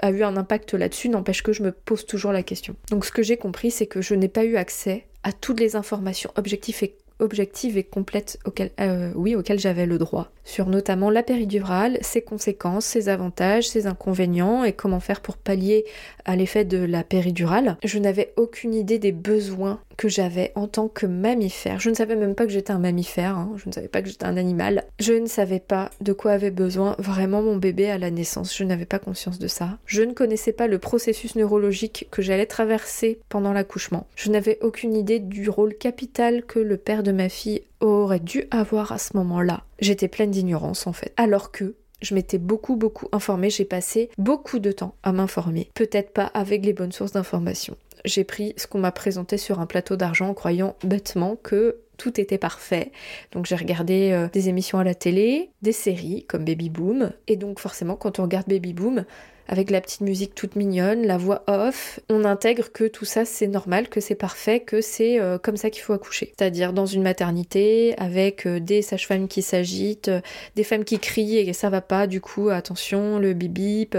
a 0.00 0.10
eu 0.10 0.22
un 0.22 0.36
impact 0.36 0.74
là-dessus, 0.74 1.08
n'empêche 1.10 1.42
que 1.42 1.52
je 1.52 1.62
me 1.62 1.72
pose 1.72 2.06
toujours 2.06 2.32
la 2.32 2.42
question. 2.42 2.76
Donc 2.90 3.04
ce 3.04 3.12
que 3.12 3.22
j'ai 3.22 3.36
compris, 3.36 3.70
c'est 3.70 3.86
que 3.86 4.00
je 4.00 4.14
n'ai 4.14 4.28
pas 4.28 4.44
eu 4.44 4.56
accès 4.56 5.04
à 5.24 5.32
toutes 5.32 5.60
les 5.60 5.76
informations 5.76 6.30
objectives 6.36 6.82
et 6.82 6.94
objective 7.18 7.76
et 7.76 7.84
complète 7.84 8.38
auquel, 8.44 8.70
euh, 8.80 9.12
auquel 9.14 9.58
j'avais 9.58 9.86
le 9.86 9.98
droit, 9.98 10.30
sur 10.44 10.66
notamment 10.66 11.10
la 11.10 11.22
péridurale, 11.22 11.98
ses 12.00 12.22
conséquences, 12.22 12.84
ses 12.84 13.08
avantages, 13.08 13.68
ses 13.68 13.86
inconvénients 13.86 14.64
et 14.64 14.72
comment 14.72 15.00
faire 15.00 15.20
pour 15.20 15.36
pallier 15.36 15.84
à 16.24 16.36
l'effet 16.36 16.64
de 16.64 16.78
la 16.78 17.04
péridurale. 17.04 17.76
Je 17.84 17.98
n'avais 17.98 18.32
aucune 18.36 18.74
idée 18.74 18.98
des 18.98 19.12
besoins 19.12 19.80
que 19.98 20.08
j'avais 20.08 20.52
en 20.54 20.68
tant 20.68 20.88
que 20.88 21.04
mammifère. 21.04 21.80
Je 21.80 21.90
ne 21.90 21.94
savais 21.94 22.16
même 22.16 22.34
pas 22.34 22.46
que 22.46 22.52
j'étais 22.52 22.70
un 22.70 22.78
mammifère, 22.78 23.36
hein. 23.36 23.52
je 23.56 23.68
ne 23.68 23.74
savais 23.74 23.88
pas 23.88 24.00
que 24.00 24.08
j'étais 24.08 24.24
un 24.24 24.38
animal. 24.38 24.84
Je 25.00 25.12
ne 25.12 25.26
savais 25.26 25.58
pas 25.58 25.90
de 26.00 26.12
quoi 26.14 26.32
avait 26.32 26.52
besoin 26.52 26.94
vraiment 26.98 27.42
mon 27.42 27.56
bébé 27.56 27.90
à 27.90 27.98
la 27.98 28.10
naissance. 28.10 28.56
Je 28.56 28.64
n'avais 28.64 28.86
pas 28.86 29.00
conscience 29.00 29.40
de 29.40 29.48
ça. 29.48 29.76
Je 29.86 30.02
ne 30.02 30.14
connaissais 30.14 30.52
pas 30.52 30.68
le 30.68 30.78
processus 30.78 31.34
neurologique 31.34 32.06
que 32.12 32.22
j'allais 32.22 32.46
traverser 32.46 33.18
pendant 33.28 33.52
l'accouchement. 33.52 34.06
Je 34.14 34.30
n'avais 34.30 34.58
aucune 34.62 34.94
idée 34.94 35.18
du 35.18 35.50
rôle 35.50 35.74
capital 35.74 36.44
que 36.44 36.60
le 36.60 36.76
père 36.76 37.02
de 37.02 37.12
ma 37.12 37.28
fille 37.28 37.62
aurait 37.80 38.20
dû 38.20 38.44
avoir 38.52 38.92
à 38.92 38.98
ce 38.98 39.16
moment-là. 39.16 39.64
J'étais 39.80 40.08
pleine 40.08 40.30
d'ignorance 40.30 40.86
en 40.86 40.92
fait. 40.92 41.12
Alors 41.16 41.50
que 41.50 41.74
je 42.02 42.14
m'étais 42.14 42.38
beaucoup 42.38 42.76
beaucoup 42.76 43.08
informée, 43.10 43.50
j'ai 43.50 43.64
passé 43.64 44.10
beaucoup 44.16 44.60
de 44.60 44.70
temps 44.70 44.94
à 45.02 45.10
m'informer. 45.10 45.68
Peut-être 45.74 46.12
pas 46.12 46.26
avec 46.26 46.64
les 46.64 46.72
bonnes 46.72 46.92
sources 46.92 47.12
d'information 47.12 47.76
j'ai 48.08 48.24
pris 48.24 48.54
ce 48.56 48.66
qu'on 48.66 48.78
m'a 48.78 48.92
présenté 48.92 49.36
sur 49.36 49.60
un 49.60 49.66
plateau 49.66 49.96
d'argent 49.96 50.28
en 50.28 50.34
croyant 50.34 50.76
bêtement 50.82 51.36
que 51.36 51.80
tout 51.96 52.20
était 52.20 52.38
parfait. 52.38 52.92
Donc 53.32 53.46
j'ai 53.46 53.56
regardé 53.56 54.12
euh, 54.12 54.28
des 54.32 54.48
émissions 54.48 54.78
à 54.78 54.84
la 54.84 54.94
télé, 54.94 55.50
des 55.62 55.72
séries 55.72 56.24
comme 56.26 56.44
Baby 56.44 56.70
Boom. 56.70 57.10
Et 57.26 57.36
donc 57.36 57.58
forcément 57.58 57.96
quand 57.96 58.18
on 58.18 58.22
regarde 58.22 58.48
Baby 58.48 58.72
Boom, 58.72 59.04
avec 59.48 59.70
la 59.70 59.80
petite 59.80 60.02
musique 60.02 60.34
toute 60.34 60.56
mignonne, 60.56 61.06
la 61.06 61.16
voix 61.16 61.42
off, 61.46 62.00
on 62.10 62.24
intègre 62.24 62.70
que 62.70 62.84
tout 62.84 63.06
ça 63.06 63.24
c'est 63.24 63.46
normal, 63.46 63.88
que 63.88 64.00
c'est 64.00 64.14
parfait, 64.14 64.60
que 64.60 64.82
c'est 64.82 65.18
euh, 65.18 65.38
comme 65.38 65.56
ça 65.56 65.70
qu'il 65.70 65.82
faut 65.82 65.94
accoucher. 65.94 66.32
C'est-à-dire 66.36 66.74
dans 66.74 66.86
une 66.86 67.02
maternité, 67.02 67.94
avec 67.96 68.46
euh, 68.46 68.60
des 68.60 68.82
sages-femmes 68.82 69.26
qui 69.26 69.40
s'agitent, 69.40 70.08
euh, 70.08 70.20
des 70.54 70.64
femmes 70.64 70.84
qui 70.84 70.98
crient 70.98 71.38
et 71.38 71.52
ça 71.54 71.70
va 71.70 71.80
pas, 71.80 72.06
du 72.06 72.20
coup 72.20 72.50
attention, 72.50 73.18
le 73.18 73.32
bip 73.32 73.96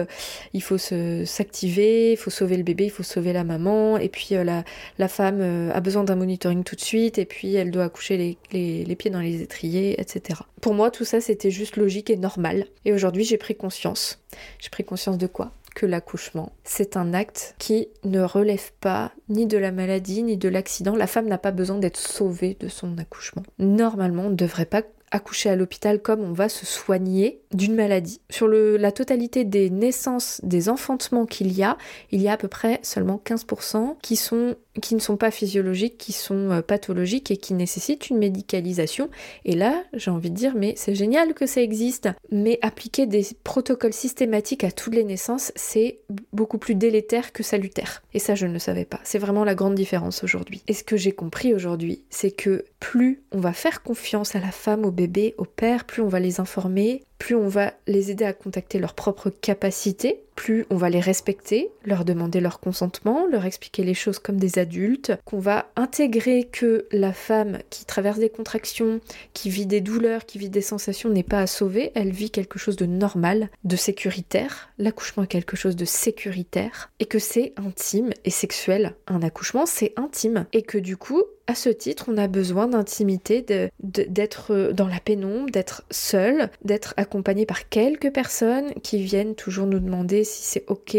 il 0.53 0.61
faut 0.61 0.77
s'activer, 0.77 2.11
il 2.11 2.17
faut 2.17 2.29
sauver 2.29 2.55
le 2.55 2.63
bébé, 2.63 2.85
il 2.85 2.91
faut 2.91 3.03
sauver 3.03 3.33
la 3.33 3.43
maman, 3.43 3.97
et 3.97 4.09
puis 4.09 4.29
la, 4.31 4.63
la 4.99 5.07
femme 5.07 5.41
a 5.73 5.79
besoin 5.79 6.03
d'un 6.03 6.15
monitoring 6.15 6.63
tout 6.63 6.75
de 6.75 6.81
suite, 6.81 7.17
et 7.17 7.25
puis 7.25 7.55
elle 7.55 7.71
doit 7.71 7.85
accoucher 7.85 8.17
les, 8.17 8.37
les, 8.51 8.85
les 8.85 8.95
pieds 8.95 9.09
dans 9.09 9.21
les 9.21 9.41
étriers, 9.41 9.99
etc. 9.99 10.41
Pour 10.61 10.75
moi 10.75 10.91
tout 10.91 11.05
ça 11.05 11.21
c'était 11.21 11.51
juste 11.51 11.77
logique 11.77 12.09
et 12.09 12.17
normal. 12.17 12.65
Et 12.85 12.93
aujourd'hui 12.93 13.23
j'ai 13.23 13.37
pris 13.37 13.55
conscience. 13.55 14.21
J'ai 14.59 14.69
pris 14.69 14.83
conscience 14.83 15.17
de 15.17 15.27
quoi 15.27 15.38
que 15.73 15.85
l'accouchement. 15.85 16.51
C'est 16.63 16.97
un 16.97 17.13
acte 17.13 17.55
qui 17.57 17.87
ne 18.03 18.21
relève 18.21 18.71
pas 18.81 19.11
ni 19.29 19.45
de 19.45 19.57
la 19.57 19.71
maladie 19.71 20.23
ni 20.23 20.37
de 20.37 20.49
l'accident. 20.49 20.95
La 20.95 21.07
femme 21.07 21.27
n'a 21.27 21.37
pas 21.37 21.51
besoin 21.51 21.77
d'être 21.77 21.97
sauvée 21.97 22.57
de 22.59 22.67
son 22.67 22.97
accouchement. 22.97 23.43
Normalement, 23.57 24.23
on 24.23 24.29
ne 24.29 24.35
devrait 24.35 24.65
pas 24.65 24.83
accoucher 25.11 25.49
à 25.49 25.55
l'hôpital 25.55 26.01
comme 26.01 26.21
on 26.21 26.33
va 26.33 26.49
se 26.49 26.65
soigner 26.65 27.41
d'une 27.53 27.75
maladie. 27.75 28.21
Sur 28.29 28.47
le, 28.47 28.77
la 28.77 28.91
totalité 28.91 29.43
des 29.43 29.69
naissances, 29.69 30.39
des 30.43 30.69
enfantements 30.69 31.25
qu'il 31.25 31.51
y 31.51 31.63
a, 31.63 31.77
il 32.11 32.21
y 32.21 32.27
a 32.27 32.33
à 32.33 32.37
peu 32.37 32.47
près 32.47 32.79
seulement 32.83 33.21
15% 33.25 33.95
qui 34.01 34.15
sont 34.15 34.55
qui 34.81 34.95
ne 34.95 34.99
sont 34.99 35.17
pas 35.17 35.31
physiologiques, 35.31 35.97
qui 35.97 36.11
sont 36.13 36.51
euh, 36.51 36.61
pathologiques 36.61 37.31
et 37.31 37.37
qui 37.37 37.53
nécessitent 37.53 38.09
une 38.09 38.17
médicalisation. 38.17 39.09
Et 39.45 39.55
là, 39.55 39.83
j'ai 39.93 40.11
envie 40.11 40.29
de 40.29 40.35
dire, 40.35 40.53
mais 40.55 40.73
c'est 40.77 40.95
génial 40.95 41.33
que 41.33 41.45
ça 41.45 41.61
existe. 41.61 42.09
Mais 42.31 42.59
appliquer 42.61 43.05
des 43.05 43.25
protocoles 43.43 43.93
systématiques 43.93 44.63
à 44.63 44.71
toutes 44.71 44.95
les 44.95 45.03
naissances, 45.03 45.51
c'est 45.55 45.99
beaucoup 46.33 46.57
plus 46.57 46.75
délétère 46.75 47.31
que 47.33 47.43
salutaire. 47.43 48.03
Et 48.13 48.19
ça, 48.19 48.35
je 48.35 48.45
ne 48.45 48.53
le 48.53 48.59
savais 48.59 48.85
pas. 48.85 48.99
C'est 49.03 49.19
vraiment 49.19 49.43
la 49.43 49.55
grande 49.55 49.75
différence 49.75 50.23
aujourd'hui. 50.23 50.63
Et 50.67 50.73
ce 50.73 50.83
que 50.83 50.97
j'ai 50.97 51.11
compris 51.11 51.53
aujourd'hui, 51.53 52.03
c'est 52.09 52.31
que 52.31 52.65
plus 52.79 53.21
on 53.31 53.39
va 53.39 53.53
faire 53.53 53.83
confiance 53.83 54.35
à 54.35 54.39
la 54.39 54.51
femme, 54.51 54.85
au 54.85 54.91
bébé, 54.91 55.35
au 55.37 55.45
père, 55.45 55.85
plus 55.85 56.01
on 56.01 56.07
va 56.07 56.19
les 56.19 56.39
informer, 56.39 57.03
plus 57.19 57.35
on 57.35 57.47
va 57.47 57.73
les 57.85 58.09
aider 58.09 58.25
à 58.25 58.33
contacter 58.33 58.79
leurs 58.79 58.95
propres 58.95 59.29
capacités, 59.29 60.23
plus 60.35 60.65
on 60.69 60.77
va 60.77 60.89
les 60.89 61.01
respecter, 61.01 61.69
leur 61.83 62.05
demander 62.05 62.39
leur 62.39 62.61
consentement, 62.61 63.27
leur 63.27 63.43
expliquer 63.43 63.83
les 63.83 63.93
choses 63.93 64.19
comme 64.19 64.37
des 64.37 64.57
adultes, 64.57 65.11
qu'on 65.25 65.39
va 65.39 65.69
intégrer 65.75 66.45
que 66.45 66.87
la 66.93 67.11
femme 67.11 67.59
qui 67.69 67.83
traverse 67.83 68.19
des 68.19 68.29
contractions, 68.29 69.01
qui 69.33 69.49
vit 69.49 69.65
des 69.65 69.81
douleurs, 69.81 70.25
qui 70.25 70.39
vit 70.39 70.49
des 70.49 70.61
sensations 70.61 71.09
n'est 71.09 71.23
pas 71.23 71.41
à 71.41 71.47
sauver, 71.47 71.91
elle 71.93 72.11
vit 72.11 72.31
quelque 72.31 72.57
chose 72.57 72.77
de 72.77 72.85
normal, 72.85 73.49
de 73.65 73.75
sécuritaire, 73.75 74.69
l'accouchement 74.77 75.23
est 75.23 75.27
quelque 75.27 75.57
chose 75.57 75.75
de 75.75 75.85
sécuritaire, 75.85 76.89
et 77.01 77.05
que 77.05 77.19
c'est 77.19 77.53
intime 77.57 78.11
et 78.23 78.31
sexuel. 78.31 78.95
Un 79.07 79.21
accouchement, 79.21 79.65
c'est 79.65 79.91
intime, 79.97 80.45
et 80.53 80.61
que 80.61 80.77
du 80.77 80.95
coup, 80.95 81.23
à 81.49 81.55
ce 81.55 81.69
titre, 81.69 82.05
on 82.09 82.17
a 82.17 82.27
besoin 82.27 82.67
d'intimité, 82.67 83.43
d'être 83.79 84.71
dans 84.71 84.87
la 84.87 84.99
pénombre, 84.99 85.49
d'être 85.49 85.83
seul, 85.89 86.51
d'être 86.63 86.93
accompagné 86.95 87.47
par 87.47 87.69
quelques 87.69 88.13
personnes 88.13 88.71
qui 88.83 89.01
viennent 89.01 89.33
toujours 89.33 89.65
nous 89.65 89.79
demander 89.79 90.23
si 90.23 90.43
c'est 90.43 90.63
ok, 90.67 90.95